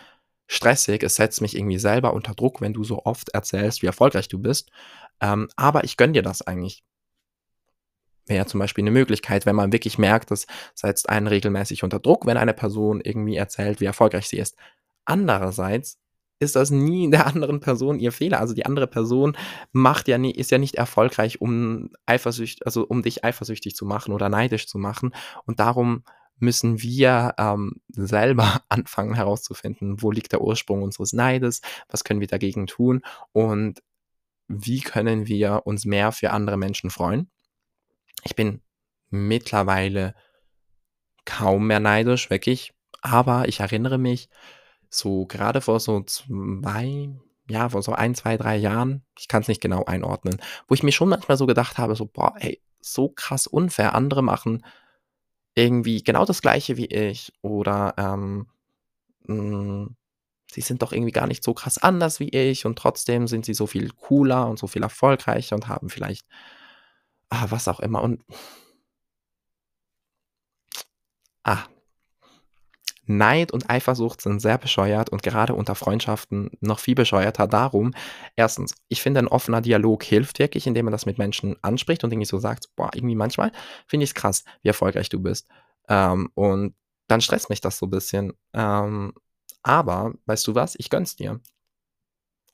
stressig, 0.49 1.03
es 1.03 1.15
setzt 1.15 1.41
mich 1.41 1.55
irgendwie 1.55 1.77
selber 1.77 2.13
unter 2.13 2.33
Druck, 2.33 2.59
wenn 2.59 2.73
du 2.73 2.83
so 2.83 3.05
oft 3.05 3.29
erzählst, 3.29 3.83
wie 3.83 3.85
erfolgreich 3.85 4.27
du 4.27 4.39
bist. 4.39 4.71
Ähm, 5.21 5.47
aber 5.55 5.83
ich 5.83 5.95
gönne 5.95 6.13
dir 6.13 6.23
das 6.23 6.41
eigentlich. 6.41 6.83
Wäre 8.25 8.39
ja 8.39 8.45
zum 8.47 8.59
Beispiel 8.59 8.83
eine 8.83 8.91
Möglichkeit, 8.91 9.45
wenn 9.45 9.55
man 9.55 9.71
wirklich 9.71 9.99
merkt, 9.99 10.31
das 10.31 10.47
setzt 10.73 11.07
einen 11.07 11.27
regelmäßig 11.27 11.83
unter 11.83 11.99
Druck, 11.99 12.25
wenn 12.25 12.37
eine 12.37 12.53
Person 12.53 12.99
irgendwie 13.01 13.35
erzählt, 13.35 13.79
wie 13.79 13.85
erfolgreich 13.85 14.27
sie 14.27 14.37
ist. 14.37 14.55
Andererseits 15.05 15.99
ist 16.39 16.55
das 16.55 16.71
nie 16.71 17.09
der 17.11 17.27
anderen 17.27 17.59
Person 17.59 17.99
ihr 17.99 18.11
Fehler. 18.11 18.39
Also 18.39 18.55
die 18.55 18.65
andere 18.65 18.87
Person 18.87 19.37
macht 19.71 20.07
ja 20.07 20.17
nie, 20.17 20.31
ist 20.31 20.49
ja 20.49 20.57
nicht 20.57 20.75
erfolgreich, 20.75 21.41
um 21.41 21.91
eifersüchtig, 22.07 22.65
also 22.65 22.87
um 22.87 23.03
dich 23.03 23.23
eifersüchtig 23.23 23.75
zu 23.75 23.85
machen 23.85 24.13
oder 24.13 24.29
neidisch 24.29 24.67
zu 24.67 24.79
machen. 24.79 25.13
Und 25.45 25.59
darum 25.59 26.03
müssen 26.39 26.81
wir 26.81 27.35
ähm, 27.37 27.81
selber 27.89 28.61
anfangen 28.69 29.13
herauszufinden, 29.13 30.01
wo 30.01 30.11
liegt 30.11 30.31
der 30.31 30.41
Ursprung 30.41 30.83
unseres 30.83 31.13
Neides, 31.13 31.61
was 31.89 32.03
können 32.03 32.19
wir 32.19 32.27
dagegen 32.27 32.67
tun 32.67 33.01
und 33.31 33.81
wie 34.47 34.81
können 34.81 35.27
wir 35.27 35.61
uns 35.65 35.85
mehr 35.85 36.11
für 36.11 36.31
andere 36.31 36.57
Menschen 36.57 36.89
freuen. 36.89 37.29
Ich 38.23 38.35
bin 38.35 38.61
mittlerweile 39.09 40.15
kaum 41.25 41.67
mehr 41.67 41.79
neidisch, 41.79 42.29
wirklich, 42.29 42.73
aber 43.01 43.47
ich 43.47 43.59
erinnere 43.59 43.97
mich, 43.97 44.29
so 44.89 45.25
gerade 45.27 45.61
vor 45.61 45.79
so 45.79 46.01
zwei, 46.01 47.09
ja, 47.47 47.69
vor 47.69 47.83
so 47.83 47.93
ein, 47.93 48.15
zwei, 48.15 48.37
drei 48.37 48.57
Jahren, 48.57 49.05
ich 49.17 49.27
kann 49.27 49.43
es 49.43 49.47
nicht 49.47 49.61
genau 49.61 49.85
einordnen, 49.85 50.41
wo 50.67 50.73
ich 50.73 50.83
mir 50.83 50.91
schon 50.91 51.09
manchmal 51.09 51.37
so 51.37 51.45
gedacht 51.45 51.77
habe, 51.77 51.95
so, 51.95 52.05
boah, 52.05 52.33
ey, 52.39 52.61
so 52.81 53.09
krass 53.09 53.45
unfair, 53.45 53.93
andere 53.93 54.23
machen 54.23 54.65
irgendwie 55.59 56.03
genau 56.03 56.25
das 56.25 56.41
Gleiche 56.41 56.77
wie 56.77 56.85
ich 56.87 57.33
oder 57.41 57.93
ähm, 57.97 58.47
mh, 59.27 59.35
hm, 59.35 59.95
sie 60.51 60.61
sind 60.61 60.81
doch 60.81 60.93
irgendwie 60.93 61.11
gar 61.11 61.27
nicht 61.27 61.43
so 61.43 61.53
krass 61.53 61.77
anders 61.77 62.19
wie 62.19 62.29
ich 62.29 62.65
und 62.65 62.77
trotzdem 62.79 63.27
sind 63.27 63.45
sie 63.45 63.53
so 63.53 63.67
viel 63.67 63.91
cooler 63.91 64.47
und 64.47 64.59
so 64.59 64.67
viel 64.67 64.83
erfolgreicher 64.83 65.55
und 65.55 65.67
haben 65.67 65.89
vielleicht 65.89 66.25
ah, 67.29 67.47
was 67.49 67.67
auch 67.67 67.79
immer 67.79 68.01
und 68.03 68.23
ah, 71.43 71.65
Neid 73.09 73.51
und 73.51 73.69
Eifersucht 73.69 74.21
sind 74.21 74.39
sehr 74.39 74.57
bescheuert 74.57 75.09
und 75.09 75.23
gerade 75.23 75.55
unter 75.55 75.75
Freundschaften 75.75 76.51
noch 76.61 76.79
viel 76.79 76.95
bescheuerter. 76.95 77.47
Darum, 77.47 77.93
erstens, 78.35 78.75
ich 78.87 79.01
finde, 79.01 79.19
ein 79.19 79.27
offener 79.27 79.61
Dialog 79.61 80.03
hilft 80.03 80.39
wirklich, 80.39 80.67
indem 80.67 80.85
man 80.85 80.91
das 80.91 81.05
mit 81.05 81.17
Menschen 81.17 81.55
anspricht 81.63 82.03
und 82.03 82.11
irgendwie 82.11 82.27
so 82.27 82.37
sagt, 82.37 82.69
boah, 82.75 82.91
irgendwie 82.93 83.15
manchmal 83.15 83.51
finde 83.87 84.03
ich 84.03 84.11
es 84.11 84.15
krass, 84.15 84.43
wie 84.61 84.67
erfolgreich 84.69 85.09
du 85.09 85.19
bist. 85.19 85.47
Ähm, 85.87 86.29
und 86.35 86.75
dann 87.07 87.21
stresst 87.21 87.49
mich 87.49 87.61
das 87.61 87.79
so 87.79 87.87
ein 87.87 87.89
bisschen. 87.89 88.33
Ähm, 88.53 89.13
aber, 89.63 90.13
weißt 90.25 90.47
du 90.47 90.55
was, 90.55 90.75
ich 90.77 90.89
gönn's 90.89 91.15
dir. 91.15 91.39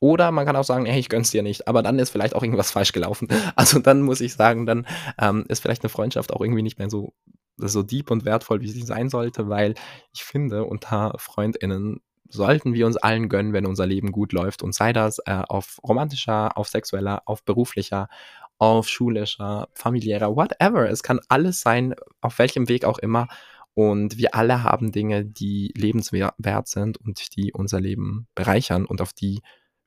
Oder 0.00 0.30
man 0.30 0.46
kann 0.46 0.56
auch 0.56 0.64
sagen, 0.64 0.86
hey, 0.86 0.98
ich 0.98 1.08
gönn's 1.08 1.30
dir 1.30 1.42
nicht, 1.42 1.68
aber 1.68 1.82
dann 1.82 1.98
ist 1.98 2.10
vielleicht 2.10 2.34
auch 2.34 2.42
irgendwas 2.42 2.70
falsch 2.70 2.92
gelaufen. 2.92 3.28
Also 3.56 3.78
dann 3.78 4.02
muss 4.02 4.20
ich 4.20 4.34
sagen, 4.34 4.66
dann 4.66 4.86
ähm, 5.18 5.44
ist 5.48 5.60
vielleicht 5.60 5.82
eine 5.82 5.90
Freundschaft 5.90 6.32
auch 6.32 6.40
irgendwie 6.40 6.62
nicht 6.62 6.78
mehr 6.78 6.90
so 6.90 7.14
so 7.56 7.82
deep 7.82 8.10
und 8.10 8.24
wertvoll, 8.24 8.60
wie 8.60 8.68
sie 8.68 8.82
sein 8.82 9.08
sollte, 9.08 9.48
weil 9.48 9.74
ich 10.12 10.24
finde, 10.24 10.64
unter 10.64 11.14
FreundInnen 11.18 12.00
sollten 12.28 12.74
wir 12.74 12.86
uns 12.86 12.96
allen 12.96 13.28
gönnen, 13.28 13.52
wenn 13.52 13.66
unser 13.66 13.86
Leben 13.86 14.12
gut 14.12 14.32
läuft. 14.32 14.62
Und 14.62 14.74
sei 14.74 14.92
das 14.92 15.18
äh, 15.26 15.42
auf 15.48 15.78
romantischer, 15.82 16.56
auf 16.56 16.68
sexueller, 16.68 17.22
auf 17.24 17.44
beruflicher, 17.44 18.08
auf 18.58 18.88
schulischer, 18.88 19.68
familiärer, 19.74 20.34
whatever. 20.34 20.88
Es 20.88 21.02
kann 21.02 21.20
alles 21.28 21.60
sein, 21.60 21.94
auf 22.20 22.38
welchem 22.38 22.68
Weg 22.68 22.84
auch 22.84 22.98
immer. 22.98 23.28
Und 23.74 24.16
wir 24.16 24.34
alle 24.34 24.62
haben 24.62 24.90
Dinge, 24.90 25.24
die 25.24 25.72
lebenswert 25.76 26.68
sind 26.68 26.98
und 26.98 27.36
die 27.36 27.52
unser 27.52 27.78
Leben 27.80 28.26
bereichern 28.34 28.86
und 28.86 29.02
auf 29.02 29.12
die 29.12 29.40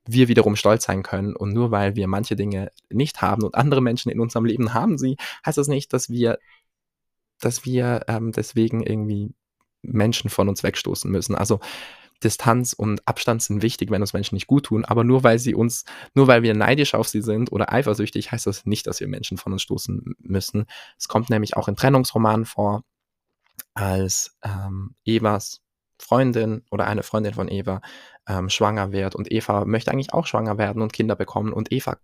wir 0.05 0.27
wiederum 0.27 0.55
stolz 0.55 0.86
sein 0.86 1.03
können. 1.03 1.36
Und 1.36 1.53
nur 1.53 1.71
weil 1.71 1.95
wir 1.95 2.08
manche 2.08 2.36
Dinge 2.36 2.69
nicht 2.89 3.21
haben 3.21 3.43
und 3.43 3.55
andere 3.55 3.82
Menschen 3.82 4.12
in 4.12 4.19
unserem 4.19 4.45
Leben 4.45 4.73
haben 4.73 4.97
sie, 4.97 5.17
heißt 5.45 5.58
das 5.58 5.67
nicht, 5.67 5.91
dass 5.93 6.10
wir 6.10 6.38
dass 7.39 7.65
wir 7.65 8.06
ähm, 8.08 8.32
deswegen 8.32 8.82
irgendwie 8.82 9.34
Menschen 9.82 10.30
von 10.30 10.49
uns 10.49 10.63
wegstoßen 10.63 11.10
müssen. 11.10 11.36
Also 11.36 11.60
Distanz 12.23 12.73
und 12.73 13.08
Abstand 13.08 13.41
sind 13.41 13.62
wichtig, 13.62 13.91
wenn 13.91 14.02
uns 14.02 14.13
Menschen 14.13 14.36
nicht 14.36 14.47
gut 14.47 14.65
tun, 14.65 14.84
aber 14.84 15.04
nur 15.04 15.23
weil 15.23 15.39
sie 15.39 15.56
uns, 15.56 15.86
nur 16.13 16.28
weil 16.28 16.43
wir 16.43 16.54
neidisch 16.54 16.93
auf 16.93 17.08
sie 17.08 17.21
sind 17.21 17.52
oder 17.52 17.71
eifersüchtig, 17.71 18.32
heißt 18.32 18.45
das 18.45 18.65
nicht, 18.65 18.88
dass 18.88 18.99
wir 18.99 19.08
Menschen 19.08 19.38
von 19.38 19.54
uns 19.54 19.62
stoßen 19.62 20.15
müssen. 20.19 20.65
Es 20.97 21.08
kommt 21.08 21.30
nämlich 21.30 21.56
auch 21.56 21.67
in 21.69 21.78
Trennungsromanen 21.78 22.45
vor, 22.45 22.84
als 23.73 24.38
ähm, 24.43 24.95
Evas 25.06 25.62
Freundin 26.02 26.63
oder 26.71 26.88
eine 26.88 27.04
Freundin 27.04 27.34
von 27.34 27.49
Eva 27.49 27.82
ähm, 28.28 28.49
schwanger 28.49 28.91
wird 28.91 29.15
und 29.15 29.32
Eva 29.32 29.65
möchte 29.65 29.91
eigentlich 29.91 30.13
auch 30.13 30.28
schwanger 30.28 30.58
werden 30.58 30.82
und 30.82 30.93
Kinder 30.93 31.15
bekommen 31.15 31.54
und 31.54 31.71
Eva 31.71 31.97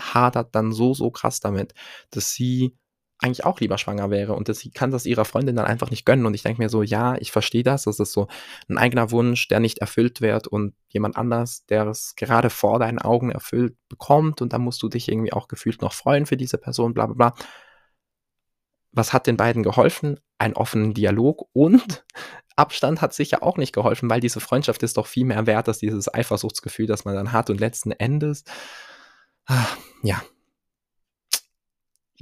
hadert 0.00 0.54
dann 0.54 0.72
so, 0.72 0.94
so 0.94 1.10
krass 1.10 1.40
damit, 1.40 1.74
dass 2.10 2.32
sie 2.32 2.76
eigentlich 3.22 3.44
auch 3.44 3.60
lieber 3.60 3.78
schwanger 3.78 4.10
wäre 4.10 4.34
und 4.34 4.54
sie 4.54 4.70
kann 4.70 4.90
das 4.90 5.06
ihrer 5.06 5.24
Freundin 5.24 5.56
dann 5.56 5.66
einfach 5.66 5.90
nicht 5.90 6.04
gönnen. 6.04 6.26
Und 6.26 6.34
ich 6.34 6.42
denke 6.42 6.60
mir 6.60 6.68
so, 6.68 6.82
ja, 6.82 7.16
ich 7.16 7.32
verstehe 7.32 7.62
das. 7.62 7.84
Das 7.84 8.00
ist 8.00 8.12
so 8.12 8.28
ein 8.68 8.78
eigener 8.78 9.10
Wunsch, 9.10 9.48
der 9.48 9.60
nicht 9.60 9.78
erfüllt 9.78 10.20
wird 10.20 10.48
und 10.48 10.74
jemand 10.88 11.16
anders, 11.16 11.64
der 11.66 11.86
es 11.86 12.14
gerade 12.16 12.50
vor 12.50 12.78
deinen 12.78 12.98
Augen 12.98 13.30
erfüllt 13.30 13.76
bekommt 13.88 14.42
und 14.42 14.52
dann 14.52 14.62
musst 14.62 14.82
du 14.82 14.88
dich 14.88 15.08
irgendwie 15.08 15.32
auch 15.32 15.48
gefühlt 15.48 15.82
noch 15.82 15.92
freuen 15.92 16.26
für 16.26 16.36
diese 16.36 16.58
Person, 16.58 16.94
bla 16.94 17.06
bla 17.06 17.14
bla. 17.14 17.46
Was 18.92 19.12
hat 19.12 19.26
den 19.26 19.36
beiden 19.36 19.62
geholfen? 19.62 20.20
Ein 20.38 20.54
offenen 20.54 20.92
Dialog 20.92 21.48
und 21.52 22.04
Abstand 22.56 23.00
hat 23.00 23.14
sicher 23.14 23.42
auch 23.42 23.56
nicht 23.56 23.72
geholfen, 23.72 24.10
weil 24.10 24.20
diese 24.20 24.40
Freundschaft 24.40 24.82
ist 24.82 24.96
doch 24.96 25.06
viel 25.06 25.24
mehr 25.24 25.46
wert 25.46 25.68
als 25.68 25.78
dieses 25.78 26.12
Eifersuchtsgefühl, 26.12 26.86
das 26.86 27.04
man 27.04 27.14
dann 27.14 27.32
hat. 27.32 27.48
Und 27.48 27.60
letzten 27.60 27.92
Endes, 27.92 28.44
ah, 29.46 29.66
ja, 30.02 30.22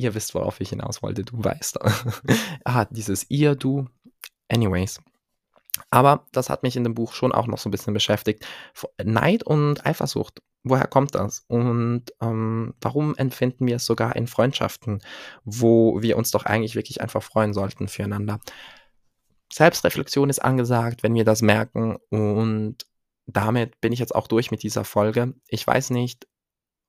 ihr 0.01 0.15
wisst, 0.15 0.35
worauf 0.35 0.61
ich 0.61 0.71
hinaus 0.71 1.03
wollte, 1.03 1.23
du 1.25 1.43
weißt. 1.43 1.79
ah, 2.65 2.87
dieses 2.87 3.31
ihr, 3.31 3.55
du. 3.55 3.87
Anyways. 4.49 5.01
Aber 5.91 6.27
das 6.33 6.51
hat 6.51 6.63
mich 6.63 6.77
in 6.77 6.85
dem 6.85 6.95
Buch 6.95 7.13
schon 7.13 7.33
auch 7.33 7.47
noch 7.47 7.59
so 7.59 7.69
ein 7.69 7.71
bisschen 7.71 7.95
beschäftigt. 7.95 8.45
Neid 9.03 9.43
und 9.45 9.87
Eifersucht, 9.87 10.43
woher 10.65 10.87
kommt 10.87 11.15
das? 11.15 11.45
Und 11.49 12.05
ähm, 12.21 12.75
warum 12.81 13.15
empfinden 13.17 13.67
wir 13.67 13.77
es 13.77 13.87
sogar 13.87 14.17
in 14.17 14.27
Freundschaften, 14.27 15.01
wo 15.45 16.03
wir 16.03 16.17
uns 16.17 16.31
doch 16.31 16.45
eigentlich 16.45 16.75
wirklich 16.75 17.01
einfach 17.01 17.23
freuen 17.23 17.55
sollten 17.55 17.89
füreinander? 17.89 18.41
Selbstreflexion 19.53 20.31
ist 20.31 20.41
angesagt, 20.41 21.03
wenn 21.03 21.15
wir 21.15 21.25
das 21.25 21.43
merken. 21.43 21.97
Und 22.11 22.79
damit 23.27 23.81
bin 23.81 23.93
ich 23.93 23.99
jetzt 23.99 24.15
auch 24.15 24.27
durch 24.27 24.51
mit 24.51 24.63
dieser 24.63 24.85
Folge. 24.85 25.35
Ich 25.49 25.67
weiß 25.67 25.91
nicht, 25.91 26.27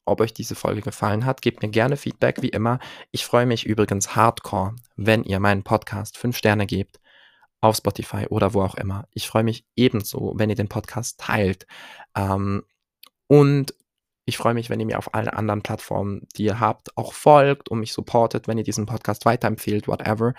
ob 0.06 0.22
euch 0.22 0.34
diese 0.34 0.56
Folge 0.56 0.82
gefallen 0.82 1.26
hat. 1.26 1.42
Gebt 1.42 1.62
mir 1.62 1.70
gerne 1.70 1.98
Feedback, 1.98 2.42
wie 2.42 2.50
immer. 2.50 2.80
Ich 3.12 3.26
freue 3.26 3.46
mich 3.46 3.66
übrigens 3.66 4.16
hardcore, 4.16 4.76
wenn 4.96 5.24
ihr 5.24 5.40
meinen 5.40 5.64
Podcast 5.64 6.18
5 6.18 6.38
Sterne 6.38 6.66
gebt 6.66 7.00
auf 7.62 7.78
Spotify 7.78 8.26
oder 8.30 8.54
wo 8.54 8.64
auch 8.64 8.76
immer. 8.76 9.08
Ich 9.14 9.28
freue 9.28 9.44
mich 9.44 9.66
ebenso, 9.76 10.34
wenn 10.36 10.50
ihr 10.50 10.56
den 10.56 10.68
Podcast 10.70 11.20
teilt. 11.20 11.68
Ähm, 12.16 12.64
und 13.28 13.74
ich 14.26 14.38
freue 14.38 14.54
mich, 14.54 14.70
wenn 14.70 14.80
ihr 14.80 14.86
mir 14.86 14.98
auf 14.98 15.14
allen 15.14 15.30
anderen 15.30 15.62
Plattformen, 15.62 16.28
die 16.36 16.44
ihr 16.44 16.60
habt, 16.60 16.96
auch 16.98 17.14
folgt 17.14 17.70
und 17.70 17.80
mich 17.80 17.94
supportet, 17.94 18.48
wenn 18.48 18.58
ihr 18.58 18.64
diesen 18.64 18.86
Podcast 18.86 19.26
weiterempfehlt, 19.26 19.88
whatever. 19.88 20.34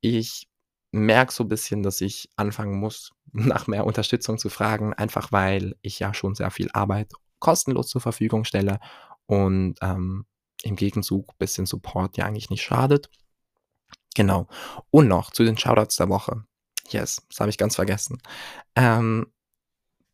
Ich 0.00 0.48
merke 0.92 1.32
so 1.32 1.44
ein 1.44 1.48
bisschen, 1.48 1.82
dass 1.82 2.00
ich 2.00 2.30
anfangen 2.36 2.78
muss, 2.78 3.12
nach 3.32 3.66
mehr 3.66 3.86
Unterstützung 3.86 4.38
zu 4.38 4.48
fragen, 4.48 4.94
einfach 4.94 5.32
weil 5.32 5.76
ich 5.82 5.98
ja 5.98 6.14
schon 6.14 6.34
sehr 6.34 6.50
viel 6.50 6.68
Arbeit 6.72 7.12
kostenlos 7.38 7.88
zur 7.88 8.00
Verfügung 8.00 8.44
stelle 8.44 8.80
und 9.26 9.76
ähm, 9.82 10.26
im 10.62 10.76
Gegenzug 10.76 11.30
ein 11.30 11.38
bisschen 11.38 11.66
Support 11.66 12.16
ja 12.16 12.24
eigentlich 12.24 12.50
nicht 12.50 12.62
schadet. 12.62 13.10
Genau. 14.14 14.46
Und 14.90 15.08
noch 15.08 15.30
zu 15.30 15.44
den 15.44 15.58
Shoutouts 15.58 15.96
der 15.96 16.08
Woche. 16.08 16.44
Yes, 16.88 17.26
das 17.28 17.40
habe 17.40 17.50
ich 17.50 17.58
ganz 17.58 17.76
vergessen. 17.76 18.18
Ähm, 18.74 19.26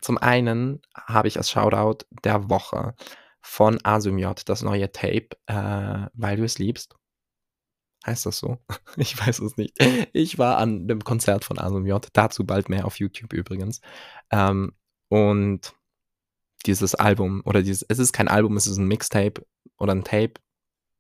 zum 0.01 0.19
einen 0.19 0.83
habe 0.97 1.29
ich 1.29 1.37
als 1.37 1.51
Shoutout 1.51 2.05
der 2.25 2.51
Woche 2.51 2.95
von 3.41 3.79
Asymjot 3.85 4.49
das 4.49 4.63
neue 4.63 4.91
Tape, 4.91 5.29
äh, 5.47 6.09
weil 6.15 6.37
du 6.37 6.45
es 6.45 6.59
liebst. 6.59 6.97
Heißt 8.05 8.27
das 8.27 8.39
so? 8.39 8.59
Ich 8.97 9.19
weiß 9.19 9.39
es 9.41 9.57
nicht. 9.57 9.75
Ich 10.13 10.39
war 10.39 10.59
an 10.59 10.89
dem 10.89 11.05
Konzert 11.05 11.45
von 11.45 11.59
Asymjot, 11.59 12.09
dazu 12.13 12.45
bald 12.45 12.69
mehr 12.69 12.85
auf 12.85 12.99
YouTube 12.99 13.33
übrigens. 13.33 13.81
Ähm, 14.31 14.75
und 15.09 15.73
dieses 16.63 16.95
Album 16.95 17.43
oder 17.45 17.63
dieses, 17.63 17.83
es 17.89 17.99
ist 17.99 18.13
kein 18.13 18.29
Album, 18.29 18.57
es 18.57 18.67
ist 18.67 18.79
ein 18.79 18.87
Mixtape 18.87 19.45
oder 19.79 19.95
ein 19.95 20.05
Tape. 20.05 20.35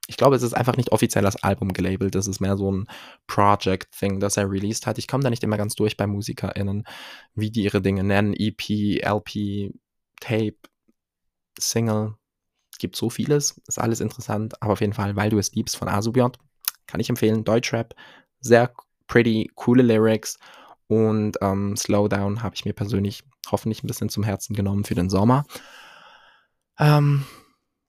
Ich 0.08 0.16
glaube, 0.16 0.36
es 0.36 0.42
ist 0.42 0.54
einfach 0.54 0.76
nicht 0.76 0.90
offiziell 0.92 1.24
als 1.24 1.42
Album 1.42 1.72
gelabelt. 1.72 2.14
Es 2.16 2.26
ist 2.26 2.40
mehr 2.40 2.56
so 2.56 2.70
ein 2.70 2.86
Project-Thing, 3.28 4.18
das 4.20 4.36
er 4.36 4.50
released 4.50 4.86
hat. 4.86 4.98
Ich 4.98 5.06
komme 5.06 5.22
da 5.22 5.30
nicht 5.30 5.44
immer 5.44 5.56
ganz 5.56 5.74
durch 5.74 5.96
bei 5.96 6.06
MusikerInnen, 6.06 6.84
wie 7.34 7.50
die 7.50 7.62
ihre 7.62 7.80
Dinge 7.80 8.02
nennen. 8.02 8.34
EP, 8.36 9.00
LP, 9.00 9.72
Tape, 10.20 10.56
Single. 11.58 12.14
Gibt 12.78 12.96
so 12.96 13.10
vieles. 13.10 13.60
Ist 13.68 13.78
alles 13.78 14.00
interessant. 14.00 14.60
Aber 14.60 14.72
auf 14.72 14.80
jeden 14.80 14.92
Fall, 14.92 15.14
weil 15.14 15.30
du 15.30 15.38
es 15.38 15.52
liebst 15.52 15.76
von 15.76 15.88
Asubiot, 15.88 16.36
kann 16.86 17.00
ich 17.00 17.08
empfehlen. 17.08 17.44
Deutschrap. 17.44 17.94
Sehr 18.40 18.74
pretty, 19.06 19.50
coole 19.54 19.84
Lyrics. 19.84 20.38
Und 20.92 21.38
ähm, 21.40 21.74
Slowdown 21.74 22.42
habe 22.42 22.54
ich 22.54 22.66
mir 22.66 22.74
persönlich 22.74 23.22
hoffentlich 23.50 23.82
ein 23.82 23.86
bisschen 23.86 24.10
zum 24.10 24.24
Herzen 24.24 24.54
genommen 24.54 24.84
für 24.84 24.94
den 24.94 25.08
Sommer. 25.08 25.46
Ähm, 26.78 27.24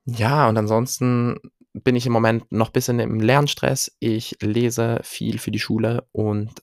ja, 0.05 0.47
und 0.47 0.57
ansonsten 0.57 1.37
bin 1.73 1.97
ich 1.97 2.05
im 2.05 2.13
Moment 2.13 2.49
noch 2.49 2.69
ein 2.69 2.71
bisschen 2.71 3.01
im 3.01 3.19
Lernstress. 3.19 3.91
Ich 3.99 4.37
lese 4.39 5.01
viel 5.03 5.37
für 5.37 5.51
die 5.51 5.59
Schule 5.59 6.07
und 6.13 6.53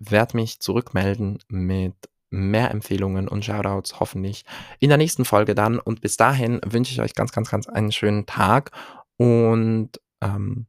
werde 0.00 0.36
mich 0.36 0.58
zurückmelden 0.58 1.38
mit 1.46 1.94
mehr 2.30 2.72
Empfehlungen 2.72 3.28
und 3.28 3.44
Shoutouts 3.44 4.00
hoffentlich 4.00 4.44
in 4.80 4.88
der 4.88 4.98
nächsten 4.98 5.24
Folge 5.24 5.54
dann. 5.54 5.78
Und 5.78 6.00
bis 6.00 6.16
dahin 6.16 6.60
wünsche 6.66 6.92
ich 6.92 7.00
euch 7.00 7.14
ganz, 7.14 7.30
ganz, 7.30 7.50
ganz 7.50 7.68
einen 7.68 7.92
schönen 7.92 8.26
Tag 8.26 8.72
und 9.16 9.90
ähm, 10.22 10.66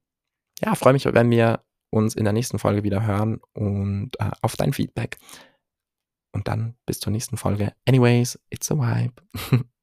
ja, 0.60 0.76
freue 0.76 0.94
mich, 0.94 1.06
wenn 1.06 1.32
wir 1.32 1.62
uns 1.90 2.16
in 2.16 2.24
der 2.24 2.34
nächsten 2.34 2.60
Folge 2.60 2.84
wieder 2.84 3.06
hören 3.06 3.40
und 3.54 4.12
äh, 4.20 4.32
auf 4.42 4.56
dein 4.56 4.74
Feedback. 4.74 5.18
Und 6.32 6.48
dann 6.48 6.76
bis 6.86 7.00
zur 7.00 7.12
nächsten 7.12 7.38
Folge. 7.38 7.74
Anyways, 7.88 8.40
it's 8.50 8.72
a 8.72 8.76
vibe. 8.76 9.14